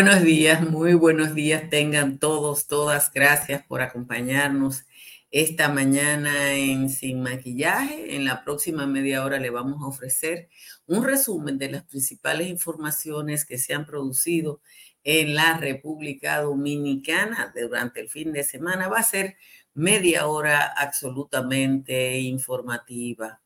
Buenos 0.00 0.22
días, 0.22 0.60
muy 0.60 0.94
buenos 0.94 1.34
días 1.34 1.68
tengan 1.70 2.20
todos, 2.20 2.68
todas. 2.68 3.12
Gracias 3.12 3.66
por 3.66 3.82
acompañarnos 3.82 4.84
esta 5.32 5.68
mañana 5.70 6.52
en 6.52 6.88
Sin 6.88 7.20
Maquillaje. 7.20 8.14
En 8.14 8.24
la 8.24 8.44
próxima 8.44 8.86
media 8.86 9.24
hora 9.24 9.40
le 9.40 9.50
vamos 9.50 9.82
a 9.82 9.88
ofrecer 9.88 10.50
un 10.86 11.02
resumen 11.02 11.58
de 11.58 11.72
las 11.72 11.82
principales 11.82 12.46
informaciones 12.46 13.44
que 13.44 13.58
se 13.58 13.74
han 13.74 13.86
producido 13.86 14.60
en 15.02 15.34
la 15.34 15.58
República 15.58 16.42
Dominicana 16.42 17.52
durante 17.60 18.00
el 18.00 18.08
fin 18.08 18.32
de 18.32 18.44
semana. 18.44 18.86
Va 18.86 18.98
a 18.98 19.02
ser 19.02 19.34
media 19.74 20.28
hora 20.28 20.74
absolutamente 20.76 22.20
informativa. 22.20 23.40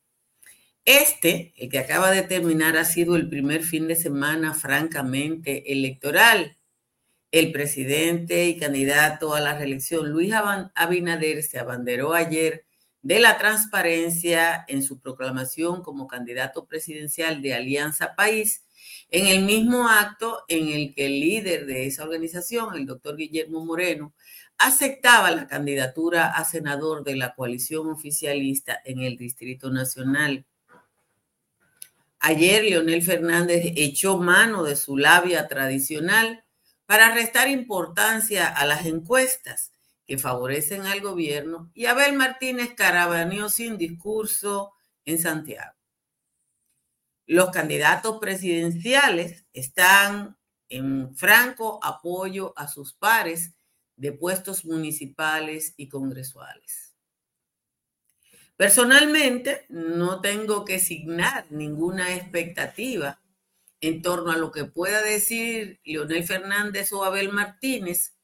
Este, 0.84 1.54
el 1.56 1.68
que 1.68 1.78
acaba 1.78 2.10
de 2.10 2.22
terminar, 2.22 2.76
ha 2.76 2.84
sido 2.84 3.14
el 3.14 3.28
primer 3.28 3.62
fin 3.62 3.86
de 3.86 3.94
semana 3.94 4.52
francamente 4.52 5.72
electoral. 5.72 6.58
El 7.30 7.52
presidente 7.52 8.46
y 8.46 8.58
candidato 8.58 9.34
a 9.34 9.40
la 9.40 9.56
reelección, 9.56 10.10
Luis 10.10 10.32
Abinader, 10.74 11.42
se 11.44 11.58
abanderó 11.58 12.14
ayer 12.14 12.66
de 13.00 13.20
la 13.20 13.38
transparencia 13.38 14.64
en 14.68 14.82
su 14.82 15.00
proclamación 15.00 15.82
como 15.82 16.06
candidato 16.08 16.66
presidencial 16.66 17.42
de 17.42 17.54
Alianza 17.54 18.14
País, 18.16 18.64
en 19.10 19.26
el 19.26 19.44
mismo 19.44 19.88
acto 19.88 20.44
en 20.48 20.68
el 20.68 20.94
que 20.94 21.06
el 21.06 21.20
líder 21.20 21.66
de 21.66 21.86
esa 21.86 22.04
organización, 22.04 22.74
el 22.74 22.86
doctor 22.86 23.16
Guillermo 23.16 23.64
Moreno, 23.64 24.14
aceptaba 24.58 25.30
la 25.30 25.46
candidatura 25.46 26.28
a 26.28 26.44
senador 26.44 27.04
de 27.04 27.16
la 27.16 27.34
coalición 27.34 27.90
oficialista 27.90 28.80
en 28.84 29.00
el 29.00 29.16
Distrito 29.16 29.70
Nacional. 29.70 30.44
Ayer 32.24 32.62
Leonel 32.62 33.02
Fernández 33.02 33.72
echó 33.74 34.16
mano 34.16 34.62
de 34.62 34.76
su 34.76 34.96
labia 34.96 35.48
tradicional 35.48 36.44
para 36.86 37.12
restar 37.12 37.48
importancia 37.48 38.46
a 38.46 38.64
las 38.64 38.86
encuestas 38.86 39.72
que 40.06 40.18
favorecen 40.18 40.86
al 40.86 41.00
gobierno 41.00 41.72
y 41.74 41.86
Abel 41.86 42.12
Martínez 42.12 42.74
carabaneó 42.76 43.48
sin 43.48 43.76
discurso 43.76 44.72
en 45.04 45.18
Santiago. 45.18 45.74
Los 47.26 47.50
candidatos 47.50 48.18
presidenciales 48.20 49.44
están 49.52 50.38
en 50.68 51.16
franco 51.16 51.80
apoyo 51.82 52.52
a 52.56 52.68
sus 52.68 52.94
pares 52.94 53.56
de 53.96 54.12
puestos 54.12 54.64
municipales 54.64 55.74
y 55.76 55.88
congresuales. 55.88 56.81
Personalmente, 58.56 59.66
no 59.68 60.20
tengo 60.20 60.64
que 60.64 60.78
signar 60.78 61.46
ninguna 61.50 62.14
expectativa 62.14 63.20
en 63.80 64.02
torno 64.02 64.30
a 64.30 64.36
lo 64.36 64.52
que 64.52 64.64
pueda 64.64 65.02
decir 65.02 65.80
Leonel 65.84 66.24
Fernández 66.24 66.92
o 66.92 67.04
Abel 67.04 67.32
Martínez, 67.32 68.14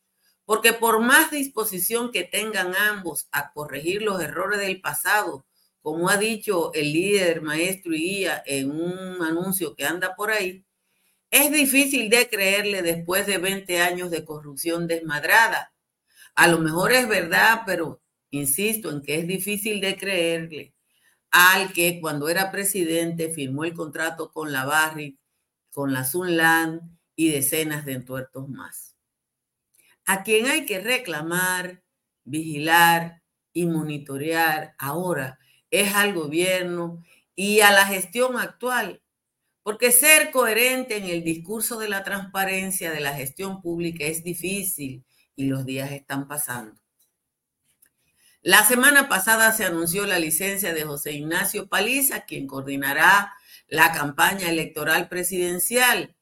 porque 0.45 0.73
por 0.73 1.01
más 1.01 1.31
disposición 1.31 2.13
que 2.13 2.25
tengan 2.25 2.75
ambos 2.75 3.29
a 3.33 3.53
corregir 3.53 4.03
los 4.03 4.23
errores 4.23 4.61
del 4.61 4.81
pasado, 4.81 5.47
como 5.83 6.09
ha 6.09 6.17
dicho 6.17 6.73
el 6.75 6.93
líder 6.93 7.43
maestro 7.43 7.93
guía 7.93 8.43
en 8.47 8.71
un 8.71 9.23
anuncio 9.23 9.75
que 9.75 9.85
anda 9.85 10.15
por 10.15 10.31
ahí, 10.31 10.65
es 11.31 11.53
difícil 11.53 12.09
de 12.09 12.29
creerle 12.29 12.83
después 12.83 13.27
de 13.27 13.39
20 13.39 13.81
años 13.81 14.11
de 14.11 14.25
corrupción 14.25 14.87
desmadrada. 14.87 15.75
A 16.35 16.49
lo 16.49 16.59
mejor 16.59 16.93
es 16.93 17.09
verdad, 17.09 17.63
pero 17.67 18.01
Insisto 18.31 18.91
en 18.91 19.03
que 19.03 19.17
es 19.17 19.27
difícil 19.27 19.81
de 19.81 19.97
creerle 19.97 20.75
al 21.31 21.73
que 21.73 22.01
cuando 22.01 22.29
era 22.29 22.51
presidente 22.51 23.31
firmó 23.31 23.65
el 23.65 23.75
contrato 23.75 24.31
con 24.33 24.53
la 24.53 24.65
Barrick, 24.65 25.19
con 25.71 25.93
la 25.93 26.05
Sunland 26.05 26.81
y 27.15 27.31
decenas 27.31 27.85
de 27.85 27.93
entuertos 27.93 28.49
más. 28.49 28.97
A 30.07 30.23
quien 30.23 30.47
hay 30.47 30.65
que 30.65 30.81
reclamar, 30.81 31.83
vigilar 32.25 33.23
y 33.53 33.67
monitorear 33.67 34.75
ahora 34.79 35.39
es 35.71 35.95
al 35.95 36.15
gobierno 36.15 37.03
y 37.35 37.61
a 37.61 37.71
la 37.73 37.87
gestión 37.87 38.39
actual, 38.39 39.03
porque 39.63 39.93
ser 39.93 40.31
coherente 40.31 40.97
en 40.97 41.05
el 41.05 41.23
discurso 41.23 41.79
de 41.79 41.89
la 41.89 42.05
transparencia 42.05 42.91
de 42.91 43.01
la 43.01 43.15
gestión 43.15 43.61
pública 43.61 44.05
es 44.05 44.25
difícil 44.25 45.05
y 45.37 45.47
los 45.47 45.67
días 45.67 45.93
están 45.93 46.27
pasando. 46.27 46.78
La 48.49 48.65
semana 48.65 49.11
pasada 49.11 49.53
se 49.53 49.67
anunció 49.67 50.07
la 50.07 50.19
licencia 50.19 50.73
de 50.73 50.83
José 50.83 51.13
Ignacio 51.13 51.69
Paliza, 51.69 52.25
quien 52.25 52.47
coordinará 52.47 53.35
la 53.67 53.93
campaña 53.93 54.49
electoral 54.49 55.11
presidencial. 55.11 56.17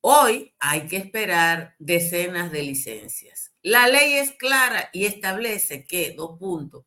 Hoy 0.00 0.54
hay 0.58 0.86
que 0.86 0.96
esperar 0.96 1.76
decenas 1.78 2.50
de 2.50 2.62
licencias. 2.62 3.52
La 3.60 3.88
ley 3.88 4.14
es 4.14 4.30
clara 4.30 4.88
y 4.94 5.04
establece 5.04 5.84
que, 5.84 6.14
dos 6.16 6.38
puntos, 6.38 6.86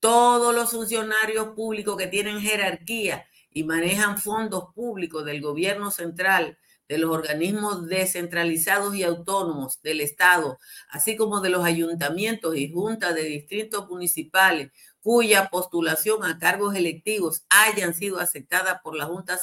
todos 0.00 0.54
los 0.54 0.70
funcionarios 0.70 1.48
públicos 1.48 1.98
que 1.98 2.06
tienen 2.06 2.40
jerarquía 2.40 3.26
y 3.50 3.64
manejan 3.64 4.16
fondos 4.16 4.72
públicos 4.74 5.26
del 5.26 5.42
gobierno 5.42 5.90
central 5.90 6.56
de 6.88 6.98
los 6.98 7.10
organismos 7.10 7.86
descentralizados 7.86 8.94
y 8.94 9.02
autónomos 9.02 9.80
del 9.82 10.00
Estado, 10.00 10.58
así 10.88 11.16
como 11.16 11.40
de 11.40 11.50
los 11.50 11.64
ayuntamientos 11.64 12.56
y 12.56 12.72
juntas 12.72 13.14
de 13.14 13.24
distritos 13.24 13.88
municipales 13.88 14.70
cuya 15.00 15.48
postulación 15.48 16.24
a 16.24 16.38
cargos 16.38 16.74
electivos 16.74 17.44
hayan 17.50 17.94
sido 17.94 18.18
aceptadas 18.18 18.80
por 18.82 18.96
la 18.96 19.06
Junta 19.06 19.38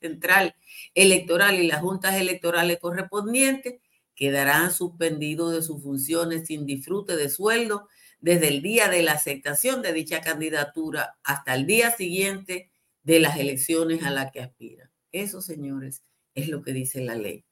Central 0.00 0.54
Electoral 0.94 1.56
y 1.56 1.66
las 1.66 1.80
juntas 1.80 2.14
electorales 2.14 2.78
correspondientes, 2.78 3.80
quedarán 4.14 4.72
suspendidos 4.72 5.52
de 5.52 5.62
sus 5.62 5.82
funciones 5.82 6.46
sin 6.46 6.66
disfrute 6.66 7.16
de 7.16 7.28
sueldo 7.28 7.88
desde 8.20 8.48
el 8.48 8.62
día 8.62 8.88
de 8.88 9.02
la 9.02 9.12
aceptación 9.12 9.82
de 9.82 9.92
dicha 9.92 10.20
candidatura 10.20 11.18
hasta 11.24 11.54
el 11.54 11.66
día 11.66 11.90
siguiente 11.90 12.70
de 13.02 13.20
las 13.20 13.36
elecciones 13.36 14.04
a 14.04 14.10
las 14.10 14.30
que 14.30 14.40
aspiran. 14.40 14.90
Eso, 15.10 15.42
señores, 15.42 16.02
es 16.34 16.48
lo 16.48 16.62
que 16.62 16.72
dice 16.72 17.00
la 17.00 17.14
ley. 17.14 17.44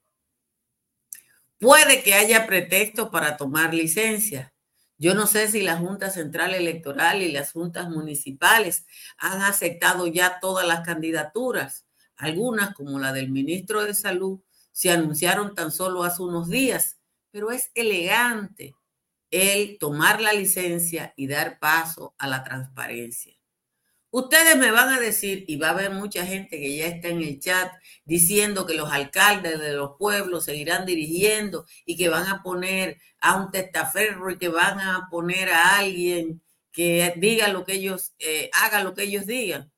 Puede 1.58 2.02
que 2.02 2.14
haya 2.14 2.46
pretexto 2.46 3.10
para 3.10 3.36
tomar 3.36 3.74
licencia. 3.74 4.54
Yo 4.96 5.14
no 5.14 5.26
sé 5.26 5.48
si 5.48 5.62
la 5.62 5.76
Junta 5.76 6.10
Central 6.10 6.54
Electoral 6.54 7.22
y 7.22 7.32
las 7.32 7.52
juntas 7.52 7.88
municipales 7.88 8.86
han 9.18 9.42
aceptado 9.42 10.06
ya 10.06 10.40
todas 10.40 10.66
las 10.66 10.80
candidaturas. 10.80 11.86
Algunas, 12.16 12.74
como 12.74 12.98
la 12.98 13.12
del 13.12 13.30
ministro 13.30 13.82
de 13.82 13.94
Salud, 13.94 14.40
se 14.72 14.90
anunciaron 14.90 15.54
tan 15.54 15.70
solo 15.72 16.04
hace 16.04 16.22
unos 16.22 16.48
días, 16.48 16.98
pero 17.30 17.50
es 17.50 17.70
elegante 17.74 18.74
el 19.30 19.78
tomar 19.78 20.20
la 20.20 20.32
licencia 20.32 21.14
y 21.16 21.26
dar 21.26 21.58
paso 21.58 22.14
a 22.18 22.26
la 22.26 22.42
transparencia. 22.42 23.39
Ustedes 24.12 24.56
me 24.56 24.72
van 24.72 24.88
a 24.88 24.98
decir, 24.98 25.44
y 25.46 25.56
va 25.56 25.68
a 25.68 25.70
haber 25.70 25.92
mucha 25.92 26.26
gente 26.26 26.58
que 26.58 26.76
ya 26.76 26.86
está 26.86 27.08
en 27.08 27.22
el 27.22 27.38
chat 27.38 27.72
diciendo 28.04 28.66
que 28.66 28.74
los 28.74 28.90
alcaldes 28.90 29.60
de 29.60 29.72
los 29.72 29.92
pueblos 29.98 30.46
seguirán 30.46 30.84
dirigiendo 30.84 31.64
y 31.84 31.96
que 31.96 32.08
van 32.08 32.26
a 32.26 32.42
poner 32.42 32.98
a 33.20 33.36
un 33.36 33.52
testaferro 33.52 34.30
y 34.30 34.38
que 34.38 34.48
van 34.48 34.80
a 34.80 35.08
poner 35.10 35.50
a 35.50 35.78
alguien 35.78 36.42
que 36.72 37.14
diga 37.18 37.48
lo 37.48 37.64
que 37.64 37.74
ellos, 37.74 38.14
eh, 38.18 38.50
haga 38.52 38.82
lo 38.82 38.94
que 38.94 39.04
ellos 39.04 39.26
digan. 39.26 39.70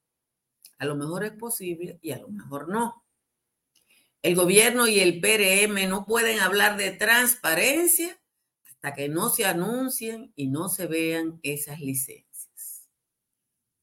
A 0.79 0.87
lo 0.87 0.97
mejor 0.97 1.25
es 1.25 1.33
posible 1.33 1.99
y 2.01 2.13
a 2.13 2.19
lo 2.19 2.29
mejor 2.29 2.69
no. 2.69 3.05
El 4.23 4.35
gobierno 4.35 4.89
y 4.89 5.01
el 5.01 5.21
PRM 5.21 5.89
no 5.89 6.07
pueden 6.07 6.41
hablar 6.41 6.77
de 6.79 6.93
transparencia 6.93 8.19
hasta 8.65 8.95
que 8.95 9.09
no 9.09 9.29
se 9.29 9.45
anuncien 9.45 10.33
y 10.37 10.47
no 10.49 10.69
se 10.69 10.87
vean 10.87 11.39
esas 11.43 11.81
licencias. 11.81 12.32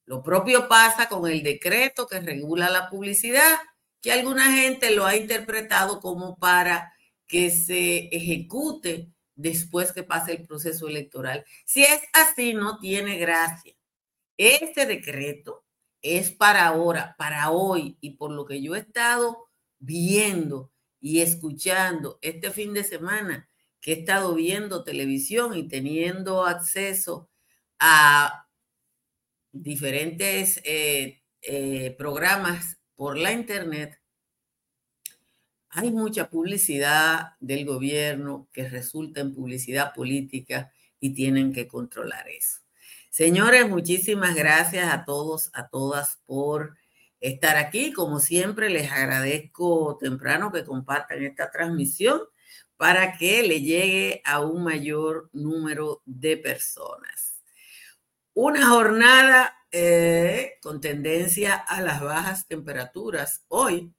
Lo 0.10 0.24
propio 0.24 0.68
pasa 0.68 1.08
con 1.08 1.30
el 1.30 1.44
decreto 1.44 2.08
que 2.08 2.20
regula 2.20 2.72
la 2.72 2.90
publicidad, 2.90 3.60
que 4.02 4.12
alguna 4.12 4.52
gente 4.54 4.90
lo 4.90 5.06
ha 5.06 5.16
interpretado 5.16 6.00
como 6.02 6.36
para 6.40 6.92
que 7.28 7.52
se 7.52 8.08
ejecute 8.08 9.12
después 9.36 9.92
que 9.92 10.02
pase 10.02 10.32
el 10.32 10.48
proceso 10.48 10.88
electoral. 10.88 11.46
Si 11.64 11.84
es 11.84 12.02
así, 12.14 12.56
no 12.56 12.80
tiene 12.80 13.20
gracia. 13.20 13.76
Este 14.36 14.88
decreto 14.88 15.64
es 16.02 16.32
para 16.32 16.66
ahora, 16.66 17.14
para 17.20 17.52
hoy, 17.52 17.96
y 18.02 18.16
por 18.16 18.32
lo 18.32 18.46
que 18.46 18.64
yo 18.64 18.76
he 18.76 18.80
estado 18.80 19.46
viendo 19.78 20.72
y 21.00 21.22
escuchando 21.22 22.18
este 22.24 22.50
fin 22.50 22.74
de 22.74 22.84
semana, 22.84 23.48
que 23.80 23.94
he 23.94 24.00
estado 24.00 24.34
viendo 24.34 24.84
televisión 24.84 25.56
y 25.56 25.68
teniendo 25.68 26.48
acceso 26.48 27.30
a 27.78 28.49
diferentes 29.52 30.62
eh, 30.64 31.22
eh, 31.42 31.96
programas 31.98 32.78
por 32.96 33.18
la 33.18 33.32
internet, 33.32 34.00
hay 35.70 35.92
mucha 35.92 36.30
publicidad 36.30 37.34
del 37.40 37.66
gobierno 37.66 38.48
que 38.52 38.68
resulta 38.68 39.22
en 39.22 39.36
publicidad 39.36 39.94
política 39.94 40.72
y 41.00 41.14
tienen 41.14 41.54
que 41.54 41.68
controlar 41.68 42.28
eso. 42.28 42.62
Señores, 43.10 43.68
muchísimas 43.70 44.36
gracias 44.36 44.92
a 44.92 45.06
todos, 45.06 45.50
a 45.54 45.70
todas 45.70 46.20
por 46.26 46.76
estar 47.20 47.58
aquí. 47.58 47.94
Como 47.94 48.20
siempre, 48.20 48.70
les 48.70 48.92
agradezco 48.92 49.98
temprano 50.00 50.52
que 50.52 50.64
compartan 50.64 51.24
esta 51.24 51.52
transmisión 51.52 52.22
para 52.78 53.18
que 53.18 53.44
le 53.44 53.62
llegue 53.62 54.22
a 54.26 54.40
un 54.40 54.64
mayor 54.64 55.30
número 55.34 56.02
de 56.06 56.38
personas. 56.38 57.29
Una 58.34 58.68
jornada 58.68 59.56
eh, 59.72 60.58
con 60.62 60.82
tendencia 60.82 61.56
a 61.56 61.82
las 61.82 62.02
bajas 62.02 62.48
temperaturas. 62.48 63.44
Hoy, 63.48 63.94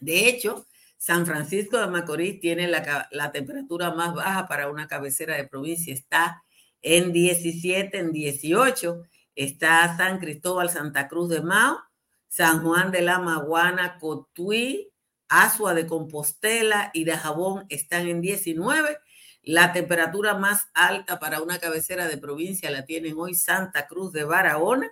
de 0.00 0.28
hecho, 0.28 0.66
San 0.96 1.26
Francisco 1.26 1.78
de 1.78 1.88
Macorís 1.88 2.40
tiene 2.40 2.68
la, 2.68 3.32
temperatura 3.32 3.92
más 3.92 4.14
baja 4.14 4.46
para 4.46 4.70
una 4.70 4.88
cabecera 4.88 5.36
de 5.36 5.46
provincia. 5.46 5.92
Está 5.92 6.44
en 6.82 7.12
17, 7.12 7.98
en 7.98 8.12
18. 8.12 9.02
Está 9.34 9.96
San 9.96 10.18
Cristóbal, 10.18 10.70
Santa 10.70 11.08
Cruz 11.08 11.28
de 11.28 11.42
Mao, 11.42 11.78
San 12.28 12.62
Juan 12.62 12.90
de 12.90 13.02
la 13.02 13.18
Maguana, 13.18 13.98
Cotuí, 13.98 14.92
Asua 15.28 15.74
de 15.74 15.86
Compostela 15.86 16.90
y 16.94 17.04
de 17.04 17.16
Jabón 17.16 17.66
están 17.68 18.08
en 18.08 18.20
19. 18.20 18.98
La 19.46 19.72
temperatura 19.72 20.34
más 20.34 20.66
alta 20.74 21.20
para 21.20 21.40
una 21.40 21.60
cabecera 21.60 22.08
de 22.08 22.18
provincia 22.18 22.68
la 22.68 22.84
tienen 22.84 23.14
hoy 23.16 23.36
Santa 23.36 23.86
Cruz 23.86 24.10
de 24.10 24.24
Barahona 24.24 24.90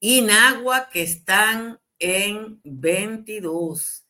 y 0.00 0.22
Nagua, 0.22 0.88
que 0.88 1.02
están 1.02 1.78
en 1.98 2.58
22. 2.64 4.06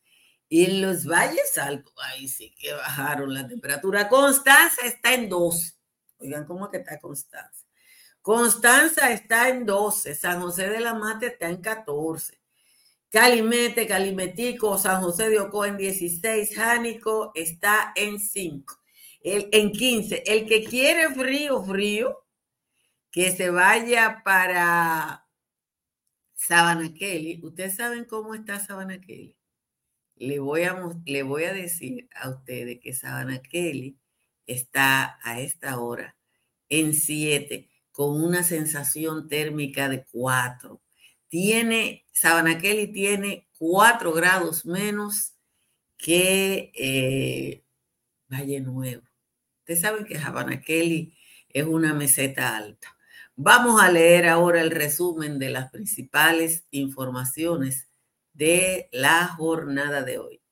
Y 0.48 0.66
en 0.66 0.82
los 0.82 1.04
valles 1.04 1.58
altos, 1.58 1.92
ahí 1.96 2.28
sí 2.28 2.54
que 2.56 2.72
bajaron 2.74 3.34
la 3.34 3.48
temperatura. 3.48 4.08
Constanza 4.08 4.86
está 4.86 5.14
en 5.14 5.28
2. 5.28 5.78
Oigan, 6.18 6.44
¿cómo 6.46 6.70
que 6.70 6.76
está 6.76 7.00
Constanza? 7.00 7.66
Constanza 8.20 9.10
está 9.10 9.48
en 9.48 9.66
12. 9.66 10.14
San 10.14 10.40
José 10.40 10.70
de 10.70 10.78
la 10.78 10.94
Mate 10.94 11.26
está 11.26 11.48
en 11.48 11.60
14. 11.60 12.40
Calimete, 13.12 13.86
Calimetico, 13.86 14.78
San 14.78 15.02
José 15.02 15.28
de 15.28 15.40
Ocoa 15.40 15.68
en 15.68 15.76
16, 15.76 16.54
Jánico 16.54 17.32
está 17.34 17.92
en 17.94 18.18
5, 18.18 18.81
el, 19.24 19.48
en 19.52 19.72
15. 19.72 20.22
El 20.26 20.46
que 20.46 20.64
quiere 20.64 21.14
frío, 21.14 21.62
frío, 21.64 22.24
que 23.10 23.30
se 23.30 23.50
vaya 23.50 24.22
para 24.24 25.26
Sabana 26.34 26.92
Kelly. 26.94 27.40
Ustedes 27.42 27.76
saben 27.76 28.04
cómo 28.04 28.34
está 28.34 28.58
Sabana 28.60 29.00
Kelly. 29.00 29.36
Le 30.16 30.38
voy 30.38 30.64
a, 30.64 30.78
le 31.04 31.22
voy 31.22 31.44
a 31.44 31.52
decir 31.52 32.08
a 32.14 32.30
ustedes 32.30 32.80
que 32.80 32.94
Sabana 32.94 33.42
Kelly 33.42 33.98
está 34.46 35.18
a 35.22 35.40
esta 35.40 35.80
hora 35.80 36.16
en 36.68 36.94
7 36.94 37.68
con 37.90 38.22
una 38.22 38.42
sensación 38.42 39.28
térmica 39.28 39.88
de 39.88 40.04
4 40.04 40.82
tiene, 41.32 42.04
Sabana 42.12 42.58
Kelly 42.58 42.92
tiene 42.92 43.48
cuatro 43.56 44.12
grados 44.12 44.66
menos 44.66 45.32
que 45.96 46.70
eh, 46.74 47.64
Valle 48.28 48.60
Nuevo. 48.60 49.02
Ustedes 49.62 49.80
saben 49.80 50.04
que 50.04 50.18
Kelly 50.64 51.16
es 51.48 51.64
una 51.64 51.94
meseta 51.94 52.56
alta. 52.56 52.96
Vamos 53.36 53.80
a 53.80 53.92
leer 53.92 54.26
ahora 54.26 54.60
el 54.60 54.72
resumen 54.72 55.38
de 55.38 55.50
las 55.50 55.70
principales 55.70 56.66
informaciones 56.72 57.88
de 58.32 58.88
la 58.90 59.28
jornada 59.28 60.02
de 60.02 60.18
hoy. 60.18 60.42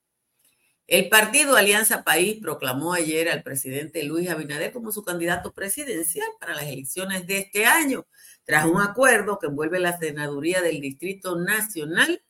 El 0.87 1.09
partido 1.09 1.57
Alianza 1.57 2.05
País 2.05 2.39
proclamó 2.41 2.93
ayer 2.93 3.27
al 3.27 3.43
presidente 3.43 4.03
Luis 4.03 4.29
Abinader 4.29 4.71
como 4.71 4.93
su 4.93 5.03
candidato 5.03 5.53
presidencial 5.53 6.27
para 6.39 6.55
las 6.55 6.65
elecciones 6.65 7.27
de 7.27 7.39
este 7.39 7.65
año 7.65 8.07
tras 8.45 8.65
un 8.65 8.81
acuerdo 8.81 9.39
que 9.39 9.47
envuelve 9.47 9.79
la 9.79 9.97
senaduría 9.99 10.61
del 10.61 10.79
Distrito 10.79 11.37
Nacional. 11.37 12.23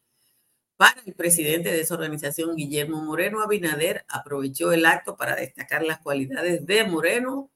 El 1.06 1.14
presidente 1.14 1.72
de 1.72 1.82
esa 1.82 1.94
organización, 1.94 2.56
Guillermo 2.56 3.02
Moreno 3.04 3.42
Abinader, 3.42 4.06
aprovechó 4.08 4.72
el 4.72 4.86
acto 4.86 5.16
para 5.16 5.36
destacar 5.36 5.84
las 5.84 6.00
cualidades 6.00 6.66
de 6.66 6.84
Moreno 6.86 7.52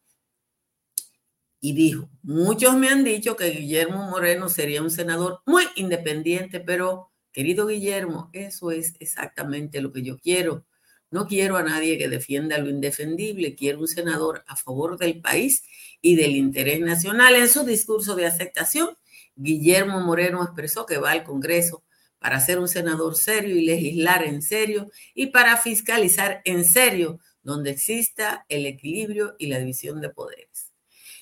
y 1.60 1.74
dijo, 1.74 2.10
muchos 2.22 2.76
me 2.76 2.90
han 2.90 3.04
dicho 3.04 3.36
que 3.36 3.50
Guillermo 3.50 4.10
Moreno 4.10 4.50
sería 4.50 4.84
un 4.84 4.92
senador 4.92 5.42
muy 5.46 5.64
independiente, 5.76 6.60
pero 6.60 7.12
querido 7.32 7.66
Guillermo, 7.66 8.30
eso 8.34 8.72
es 8.72 8.94
exactamente 9.00 9.82
lo 9.82 9.92
que 9.92 10.04
yo 10.04 10.20
quiero. 10.20 10.66
No 11.10 11.28
quiero 11.28 11.58
a 11.58 11.64
nadie 11.64 11.98
que 11.98 12.10
defienda 12.10 12.58
lo 12.58 12.70
indefendible, 12.70 13.56
quiero 13.56 13.80
un 13.80 13.88
senador 13.88 14.44
a 14.48 14.56
favor 14.56 14.98
del 14.98 15.22
país 15.22 15.64
y 16.02 16.16
del 16.16 16.36
interés 16.36 16.82
nacional. 16.82 17.36
En 17.36 17.48
su 17.48 17.64
discurso 17.64 18.16
de 18.16 18.28
aceptación, 18.28 18.90
Guillermo 19.36 20.02
Moreno 20.02 20.44
expresó 20.44 20.86
que 20.86 20.98
va 20.98 21.12
al 21.12 21.24
Congreso 21.24 21.85
para 22.26 22.40
ser 22.40 22.58
un 22.58 22.68
senador 22.68 23.16
serio 23.16 23.56
y 23.56 23.64
legislar 23.64 24.24
en 24.24 24.42
serio 24.42 24.90
y 25.14 25.28
para 25.28 25.58
fiscalizar 25.58 26.42
en 26.44 26.66
serio 26.66 27.20
donde 27.44 27.70
exista 27.70 28.48
el 28.50 28.66
equilibrio 28.66 29.36
y 29.38 29.46
la 29.46 29.60
división 29.60 30.02
de 30.02 30.10
poderes. 30.10 30.74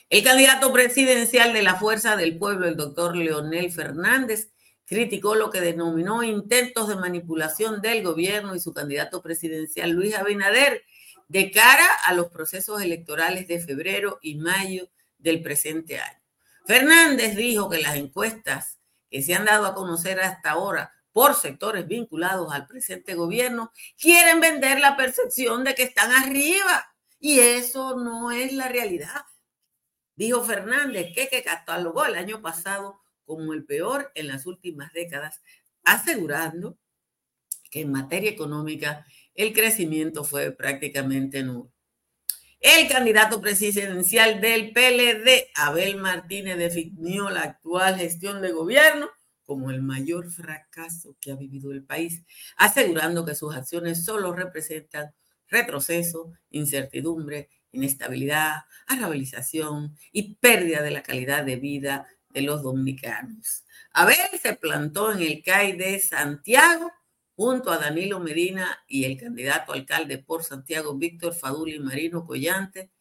El 0.09 0.23
candidato 0.23 0.71
presidencial 0.71 1.51
de 1.51 1.61
la 1.61 1.75
Fuerza 1.75 2.15
del 2.15 2.37
Pueblo, 2.37 2.69
el 2.69 2.77
doctor 2.77 3.17
Leonel 3.17 3.69
Fernández, 3.69 4.53
criticó 4.85 5.35
lo 5.35 5.49
que 5.49 5.59
denominó 5.59 6.23
intentos 6.23 6.87
de 6.87 6.95
manipulación 6.95 7.81
del 7.81 8.01
gobierno 8.01 8.55
y 8.55 8.61
su 8.61 8.71
candidato 8.71 9.21
presidencial 9.21 9.91
Luis 9.91 10.15
Abinader 10.15 10.83
de 11.27 11.51
cara 11.51 11.89
a 12.05 12.13
los 12.13 12.27
procesos 12.27 12.81
electorales 12.81 13.49
de 13.49 13.59
febrero 13.59 14.19
y 14.21 14.35
mayo 14.35 14.87
del 15.17 15.43
presente 15.43 15.99
año. 15.99 16.21
Fernández 16.65 17.35
dijo 17.35 17.69
que 17.69 17.81
las 17.81 17.97
encuestas 17.97 18.77
que 19.13 19.21
se 19.21 19.35
han 19.35 19.45
dado 19.45 19.67
a 19.67 19.75
conocer 19.75 20.19
hasta 20.19 20.49
ahora 20.49 20.91
por 21.11 21.35
sectores 21.35 21.87
vinculados 21.87 22.51
al 22.51 22.65
presente 22.65 23.13
gobierno 23.13 23.71
quieren 23.95 24.39
vender 24.39 24.79
la 24.79 24.97
percepción 24.97 25.63
de 25.63 25.75
que 25.75 25.83
están 25.83 26.11
arriba 26.11 26.83
y 27.19 27.37
eso 27.37 27.95
no 27.95 28.31
es 28.31 28.53
la 28.53 28.69
realidad. 28.69 29.21
Dijo 30.15 30.43
Fernández 30.43 31.13
que, 31.13 31.27
que 31.27 31.43
catalogó 31.43 32.05
el 32.05 32.15
año 32.15 32.41
pasado 32.41 33.03
como 33.23 33.53
el 33.53 33.65
peor 33.65 34.11
en 34.15 34.29
las 34.29 34.47
últimas 34.47 34.91
décadas, 34.93 35.43
asegurando 35.83 36.79
que 37.69 37.81
en 37.81 37.91
materia 37.91 38.31
económica 38.31 39.05
el 39.35 39.53
crecimiento 39.53 40.23
fue 40.23 40.49
prácticamente 40.49 41.43
nulo. 41.43 41.72
El 42.63 42.87
candidato 42.87 43.41
presidencial 43.41 44.39
del 44.39 44.71
PLD, 44.71 45.51
Abel 45.53 45.97
Martínez, 45.97 46.57
definió 46.57 47.29
la 47.29 47.41
actual 47.41 47.97
gestión 47.97 48.41
de 48.41 48.53
gobierno 48.53 49.09
como 49.43 49.69
el 49.69 49.81
mayor 49.81 50.31
fracaso 50.31 51.17
que 51.19 51.33
ha 51.33 51.35
vivido 51.35 51.73
el 51.73 51.83
país, 51.83 52.23
asegurando 52.55 53.25
que 53.25 53.35
sus 53.35 53.53
acciones 53.53 54.05
solo 54.05 54.31
representan 54.31 55.13
retroceso, 55.49 56.31
incertidumbre, 56.51 57.49
inestabilidad, 57.73 58.61
arrabalización 58.87 59.97
y 60.13 60.35
pérdida 60.35 60.81
de 60.81 60.91
la 60.91 61.03
calidad 61.03 61.43
de 61.43 61.57
vida 61.57 62.07
de 62.29 62.43
los 62.43 62.63
dominicanos. 62.63 63.65
Abel 63.91 64.39
se 64.41 64.55
plantó 64.55 65.11
en 65.11 65.21
el 65.21 65.43
CAI 65.43 65.73
de 65.73 65.99
Santiago 65.99 66.93
junto 67.35 67.71
a 67.71 67.77
Danilo 67.77 68.19
Medina 68.19 68.83
y 68.87 69.05
el 69.05 69.17
candidato 69.17 69.73
alcalde 69.73 70.19
por 70.19 70.43
Santiago, 70.43 70.95
Víctor 70.95 71.33
Faduli 71.33 71.79
Marino 71.79 72.25
Collante, 72.25 72.91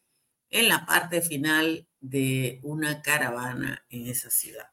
en 0.49 0.67
la 0.67 0.85
parte 0.85 1.21
final 1.21 1.87
de 1.99 2.59
una 2.63 3.01
caravana 3.01 3.85
en 3.89 4.07
esa 4.07 4.29
ciudad. 4.29 4.67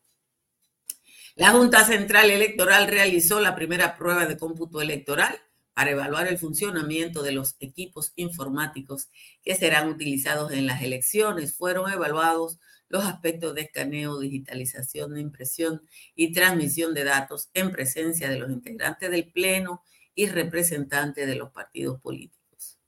La 1.36 1.52
Junta 1.52 1.84
Central 1.84 2.30
Electoral 2.30 2.88
realizó 2.88 3.40
la 3.40 3.54
primera 3.54 3.96
prueba 3.96 4.26
de 4.26 4.36
cómputo 4.36 4.80
electoral 4.80 5.40
para 5.74 5.90
evaluar 5.90 6.26
el 6.28 6.38
funcionamiento 6.38 7.22
de 7.22 7.32
los 7.32 7.56
equipos 7.60 8.12
informáticos 8.16 9.08
que 9.42 9.54
serán 9.54 9.88
utilizados 9.88 10.52
en 10.52 10.66
las 10.66 10.82
elecciones. 10.82 11.56
Fueron 11.56 11.90
evaluados 11.90 12.58
los 12.88 13.04
aspectos 13.04 13.54
de 13.54 13.62
escaneo, 13.62 14.18
digitalización 14.18 15.16
impresión 15.16 15.82
y 16.14 16.32
transmisión 16.32 16.92
de 16.92 17.04
datos 17.04 17.48
en 17.54 17.70
presencia 17.70 18.28
de 18.28 18.38
los 18.38 18.50
integrantes 18.50 19.10
del 19.10 19.30
Pleno 19.30 19.82
y 20.14 20.26
representantes 20.26 21.26
de 21.26 21.36
los 21.36 21.50
partidos 21.50 22.00
políticos. 22.00 22.78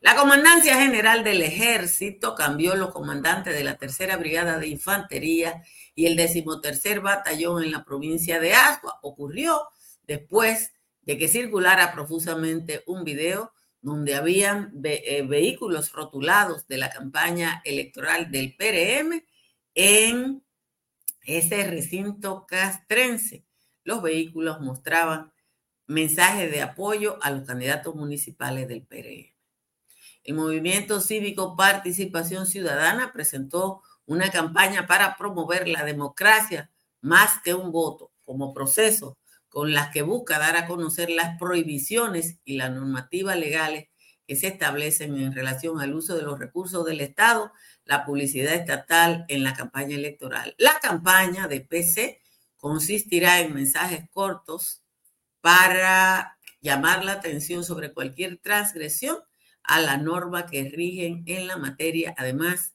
La 0.00 0.14
Comandancia 0.16 0.80
General 0.80 1.24
del 1.24 1.42
Ejército 1.42 2.34
cambió 2.34 2.74
los 2.76 2.92
comandantes 2.92 3.54
de 3.54 3.64
la 3.64 3.76
Tercera 3.76 4.16
Brigada 4.16 4.58
de 4.58 4.68
Infantería 4.68 5.62
y 5.94 6.06
el 6.06 6.16
decimotercer 6.16 7.00
Batallón 7.00 7.62
en 7.64 7.72
la 7.72 7.84
provincia 7.84 8.40
de 8.40 8.54
Asua. 8.54 8.98
Ocurrió 9.02 9.68
después 10.06 10.72
de 11.02 11.18
que 11.18 11.28
circulara 11.28 11.92
profusamente 11.92 12.82
un 12.86 13.04
video 13.04 13.52
donde 13.80 14.14
habían 14.14 14.72
eh, 14.84 15.22
vehículos 15.26 15.92
rotulados 15.92 16.66
de 16.68 16.78
la 16.78 16.90
campaña 16.90 17.60
electoral 17.64 18.30
del 18.30 18.54
PRM 18.54 19.24
en 19.74 20.44
ese 21.22 21.64
recinto 21.64 22.46
castrense. 22.46 23.44
Los 23.84 24.02
vehículos 24.02 24.60
mostraban 24.60 25.32
mensajes 25.86 26.50
de 26.50 26.62
apoyo 26.62 27.18
a 27.22 27.30
los 27.30 27.44
candidatos 27.44 27.94
municipales 27.94 28.68
del 28.68 28.82
PRM. 28.82 29.32
El 30.24 30.34
movimiento 30.34 31.00
cívico 31.00 31.56
Participación 31.56 32.46
Ciudadana 32.46 33.12
presentó 33.12 33.82
una 34.06 34.30
campaña 34.30 34.86
para 34.86 35.16
promover 35.16 35.66
la 35.66 35.84
democracia 35.84 36.70
más 37.00 37.42
que 37.42 37.54
un 37.54 37.72
voto 37.72 38.12
como 38.24 38.54
proceso 38.54 39.18
con 39.52 39.74
las 39.74 39.90
que 39.90 40.00
busca 40.00 40.38
dar 40.38 40.56
a 40.56 40.66
conocer 40.66 41.10
las 41.10 41.38
prohibiciones 41.38 42.38
y 42.42 42.56
las 42.56 42.70
normativas 42.70 43.36
legales 43.38 43.90
que 44.26 44.34
se 44.34 44.46
establecen 44.46 45.14
en 45.18 45.34
relación 45.34 45.78
al 45.78 45.92
uso 45.92 46.16
de 46.16 46.22
los 46.22 46.38
recursos 46.38 46.86
del 46.86 47.02
Estado, 47.02 47.52
la 47.84 48.06
publicidad 48.06 48.54
estatal 48.54 49.26
en 49.28 49.44
la 49.44 49.52
campaña 49.52 49.94
electoral. 49.94 50.54
La 50.56 50.78
campaña 50.80 51.48
de 51.48 51.60
PC 51.60 52.22
consistirá 52.56 53.40
en 53.40 53.52
mensajes 53.52 54.08
cortos 54.10 54.84
para 55.42 56.38
llamar 56.62 57.04
la 57.04 57.12
atención 57.12 57.62
sobre 57.62 57.92
cualquier 57.92 58.38
transgresión 58.38 59.18
a 59.64 59.82
la 59.82 59.98
norma 59.98 60.46
que 60.46 60.70
rigen 60.70 61.24
en 61.26 61.46
la 61.46 61.58
materia, 61.58 62.14
además 62.16 62.72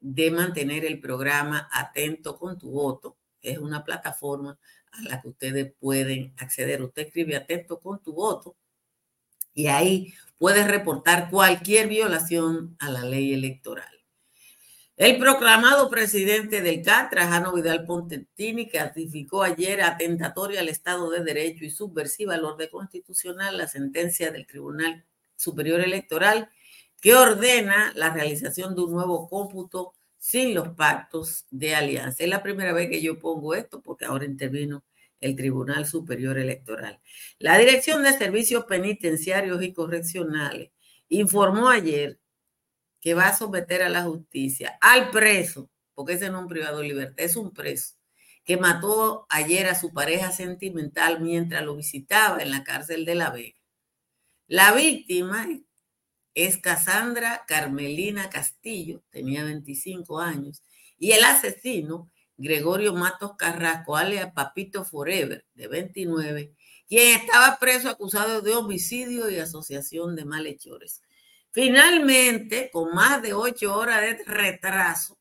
de 0.00 0.30
mantener 0.30 0.84
el 0.84 1.00
programa 1.00 1.70
Atento 1.72 2.36
con 2.36 2.58
tu 2.58 2.70
voto. 2.70 3.16
Es 3.40 3.56
una 3.56 3.82
plataforma 3.82 4.58
a 4.92 5.02
la 5.02 5.20
que 5.20 5.28
ustedes 5.28 5.72
pueden 5.78 6.32
acceder. 6.38 6.82
Usted 6.82 7.06
escribe 7.06 7.36
Atento 7.36 7.80
con 7.80 8.02
tu 8.02 8.12
voto 8.12 8.56
y 9.54 9.66
ahí 9.66 10.14
puede 10.38 10.66
reportar 10.66 11.30
cualquier 11.30 11.88
violación 11.88 12.76
a 12.78 12.90
la 12.90 13.02
ley 13.02 13.34
electoral. 13.34 13.88
El 14.96 15.18
proclamado 15.18 15.88
presidente 15.90 16.60
del 16.60 16.82
CAT, 16.82 17.10
Trajano 17.10 17.52
Vidal 17.52 17.84
Pontentini, 17.86 18.68
ratificó 18.68 19.44
ayer 19.44 19.80
atentatoria 19.80 20.58
al 20.58 20.68
Estado 20.68 21.08
de 21.10 21.22
Derecho 21.22 21.64
y 21.64 21.70
subversiva 21.70 22.34
al 22.34 22.44
orden 22.44 22.68
constitucional 22.68 23.56
la 23.56 23.68
sentencia 23.68 24.32
del 24.32 24.46
Tribunal 24.46 25.04
Superior 25.36 25.80
Electoral 25.80 26.50
que 27.00 27.14
ordena 27.14 27.92
la 27.94 28.10
realización 28.10 28.74
de 28.74 28.82
un 28.82 28.92
nuevo 28.92 29.28
cómputo 29.28 29.94
sin 30.18 30.54
los 30.54 30.70
pactos 30.70 31.46
de 31.50 31.74
alianza. 31.74 32.24
Es 32.24 32.28
la 32.28 32.42
primera 32.42 32.72
vez 32.72 32.90
que 32.90 33.00
yo 33.00 33.18
pongo 33.18 33.54
esto 33.54 33.80
porque 33.82 34.04
ahora 34.04 34.24
intervino 34.24 34.84
el 35.20 35.36
Tribunal 35.36 35.86
Superior 35.86 36.38
Electoral. 36.38 37.00
La 37.38 37.58
Dirección 37.58 38.02
de 38.02 38.12
Servicios 38.12 38.64
Penitenciarios 38.66 39.62
y 39.62 39.72
Correccionales 39.72 40.70
informó 41.08 41.68
ayer 41.68 42.20
que 43.00 43.14
va 43.14 43.28
a 43.28 43.36
someter 43.36 43.82
a 43.82 43.88
la 43.88 44.02
justicia 44.02 44.76
al 44.80 45.10
preso, 45.10 45.70
porque 45.94 46.14
ese 46.14 46.30
no 46.30 46.38
es 46.38 46.42
un 46.42 46.48
privado 46.48 46.78
de 46.78 46.88
libertad, 46.88 47.24
es 47.24 47.36
un 47.36 47.52
preso, 47.52 47.94
que 48.44 48.56
mató 48.56 49.26
ayer 49.28 49.66
a 49.66 49.74
su 49.74 49.92
pareja 49.92 50.32
sentimental 50.32 51.20
mientras 51.20 51.64
lo 51.64 51.76
visitaba 51.76 52.42
en 52.42 52.50
la 52.50 52.64
cárcel 52.64 53.04
de 53.04 53.14
La 53.14 53.30
Vega. 53.30 53.58
La 54.46 54.72
víctima 54.72 55.46
es 56.46 56.56
Cassandra 56.58 57.44
Carmelina 57.48 58.30
Castillo, 58.30 59.02
tenía 59.10 59.42
25 59.42 60.20
años, 60.20 60.62
y 60.96 61.10
el 61.10 61.24
asesino, 61.24 62.10
Gregorio 62.36 62.94
Matos 62.94 63.32
Carrasco, 63.36 63.96
alias 63.96 64.32
Papito 64.32 64.84
Forever, 64.84 65.44
de 65.54 65.66
29, 65.66 66.54
quien 66.86 67.20
estaba 67.20 67.58
preso 67.58 67.90
acusado 67.90 68.40
de 68.40 68.54
homicidio 68.54 69.28
y 69.28 69.38
asociación 69.38 70.14
de 70.14 70.24
malhechores. 70.24 71.02
Finalmente, 71.50 72.70
con 72.72 72.94
más 72.94 73.20
de 73.20 73.34
ocho 73.34 73.76
horas 73.76 74.00
de 74.02 74.22
retraso, 74.24 75.18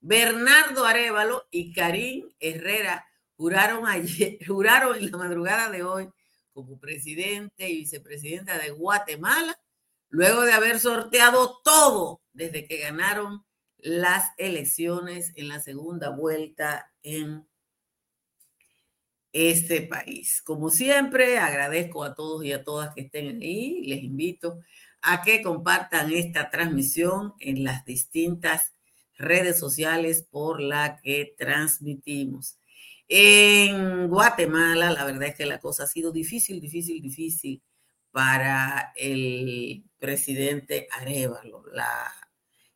Bernardo 0.00 0.84
Arevalo 0.84 1.46
y 1.50 1.72
Karim 1.72 2.28
Herrera 2.38 3.06
juraron, 3.38 3.84
juraron 4.46 4.98
en 4.98 5.10
la 5.10 5.16
madrugada 5.16 5.70
de 5.70 5.84
hoy 5.84 6.10
como 6.52 6.78
presidente 6.78 7.70
y 7.70 7.78
vicepresidenta 7.78 8.58
de 8.58 8.70
Guatemala, 8.70 9.58
luego 10.10 10.42
de 10.42 10.52
haber 10.52 10.78
sorteado 10.78 11.60
todo 11.64 12.20
desde 12.32 12.66
que 12.66 12.78
ganaron 12.78 13.44
las 13.78 14.30
elecciones 14.36 15.32
en 15.36 15.48
la 15.48 15.60
segunda 15.60 16.10
vuelta 16.10 16.92
en 17.02 17.46
este 19.32 19.82
país. 19.82 20.42
Como 20.42 20.70
siempre, 20.70 21.38
agradezco 21.38 22.04
a 22.04 22.14
todos 22.14 22.44
y 22.44 22.52
a 22.52 22.64
todas 22.64 22.94
que 22.94 23.02
estén 23.02 23.40
ahí. 23.40 23.84
Les 23.86 24.02
invito 24.02 24.60
a 25.00 25.22
que 25.22 25.42
compartan 25.42 26.12
esta 26.12 26.50
transmisión 26.50 27.34
en 27.38 27.64
las 27.64 27.84
distintas 27.84 28.74
redes 29.16 29.58
sociales 29.58 30.26
por 30.28 30.60
la 30.60 31.00
que 31.00 31.34
transmitimos. 31.38 32.58
En 33.08 34.08
Guatemala, 34.08 34.90
la 34.90 35.04
verdad 35.04 35.28
es 35.28 35.36
que 35.36 35.46
la 35.46 35.60
cosa 35.60 35.84
ha 35.84 35.86
sido 35.86 36.12
difícil, 36.12 36.60
difícil, 36.60 37.00
difícil 37.00 37.62
para 38.10 38.92
el 38.96 39.84
presidente 39.98 40.88
Arevalo. 40.90 41.64
La, 41.72 42.12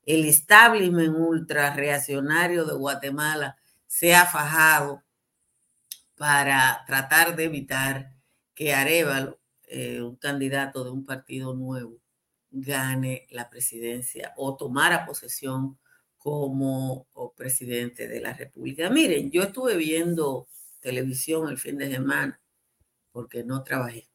el 0.05 0.25
establishment 0.25 1.17
ultra 1.17 1.75
reaccionario 1.75 2.65
de 2.65 2.75
Guatemala 2.75 3.57
se 3.87 4.15
ha 4.15 4.27
fajado 4.27 5.03
para 6.17 6.85
tratar 6.87 7.35
de 7.37 7.45
evitar 7.45 8.13
que 8.55 8.73
Arevalo, 8.75 9.41
eh, 9.67 10.01
un 10.01 10.17
candidato 10.17 10.85
de 10.85 10.91
un 10.91 11.05
partido 11.05 11.55
nuevo, 11.55 11.99
gane 12.51 13.27
la 13.31 13.51
presidencia 13.51 14.33
o 14.37 14.57
tomara 14.57 15.05
posesión 15.05 15.79
como 16.19 17.07
presidente 17.37 18.09
de 18.09 18.21
la 18.21 18.33
República. 18.33 18.89
Miren, 18.89 19.31
yo 19.31 19.43
estuve 19.43 19.77
viendo 19.77 20.49
televisión 20.81 21.49
el 21.49 21.59
fin 21.59 21.77
de 21.77 21.91
semana 21.91 22.41
porque 23.13 23.45
no 23.45 23.63
trabajé. 23.63 24.09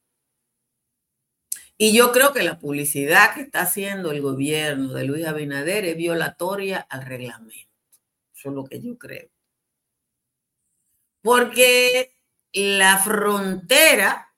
Y 1.82 1.96
yo 1.96 2.12
creo 2.12 2.34
que 2.34 2.44
la 2.44 2.60
publicidad 2.60 3.34
que 3.34 3.40
está 3.40 3.62
haciendo 3.62 4.12
el 4.12 4.22
gobierno 4.22 4.92
de 4.92 5.06
Luis 5.06 5.26
Abinader 5.26 5.86
es 5.86 5.96
violatoria 5.96 6.80
al 6.80 7.06
reglamento. 7.06 7.72
Eso 8.36 8.50
es 8.50 8.56
lo 8.56 8.66
que 8.66 8.82
yo 8.82 8.98
creo. 8.98 9.30
Porque 11.22 12.14
la 12.52 12.98
frontera 12.98 14.36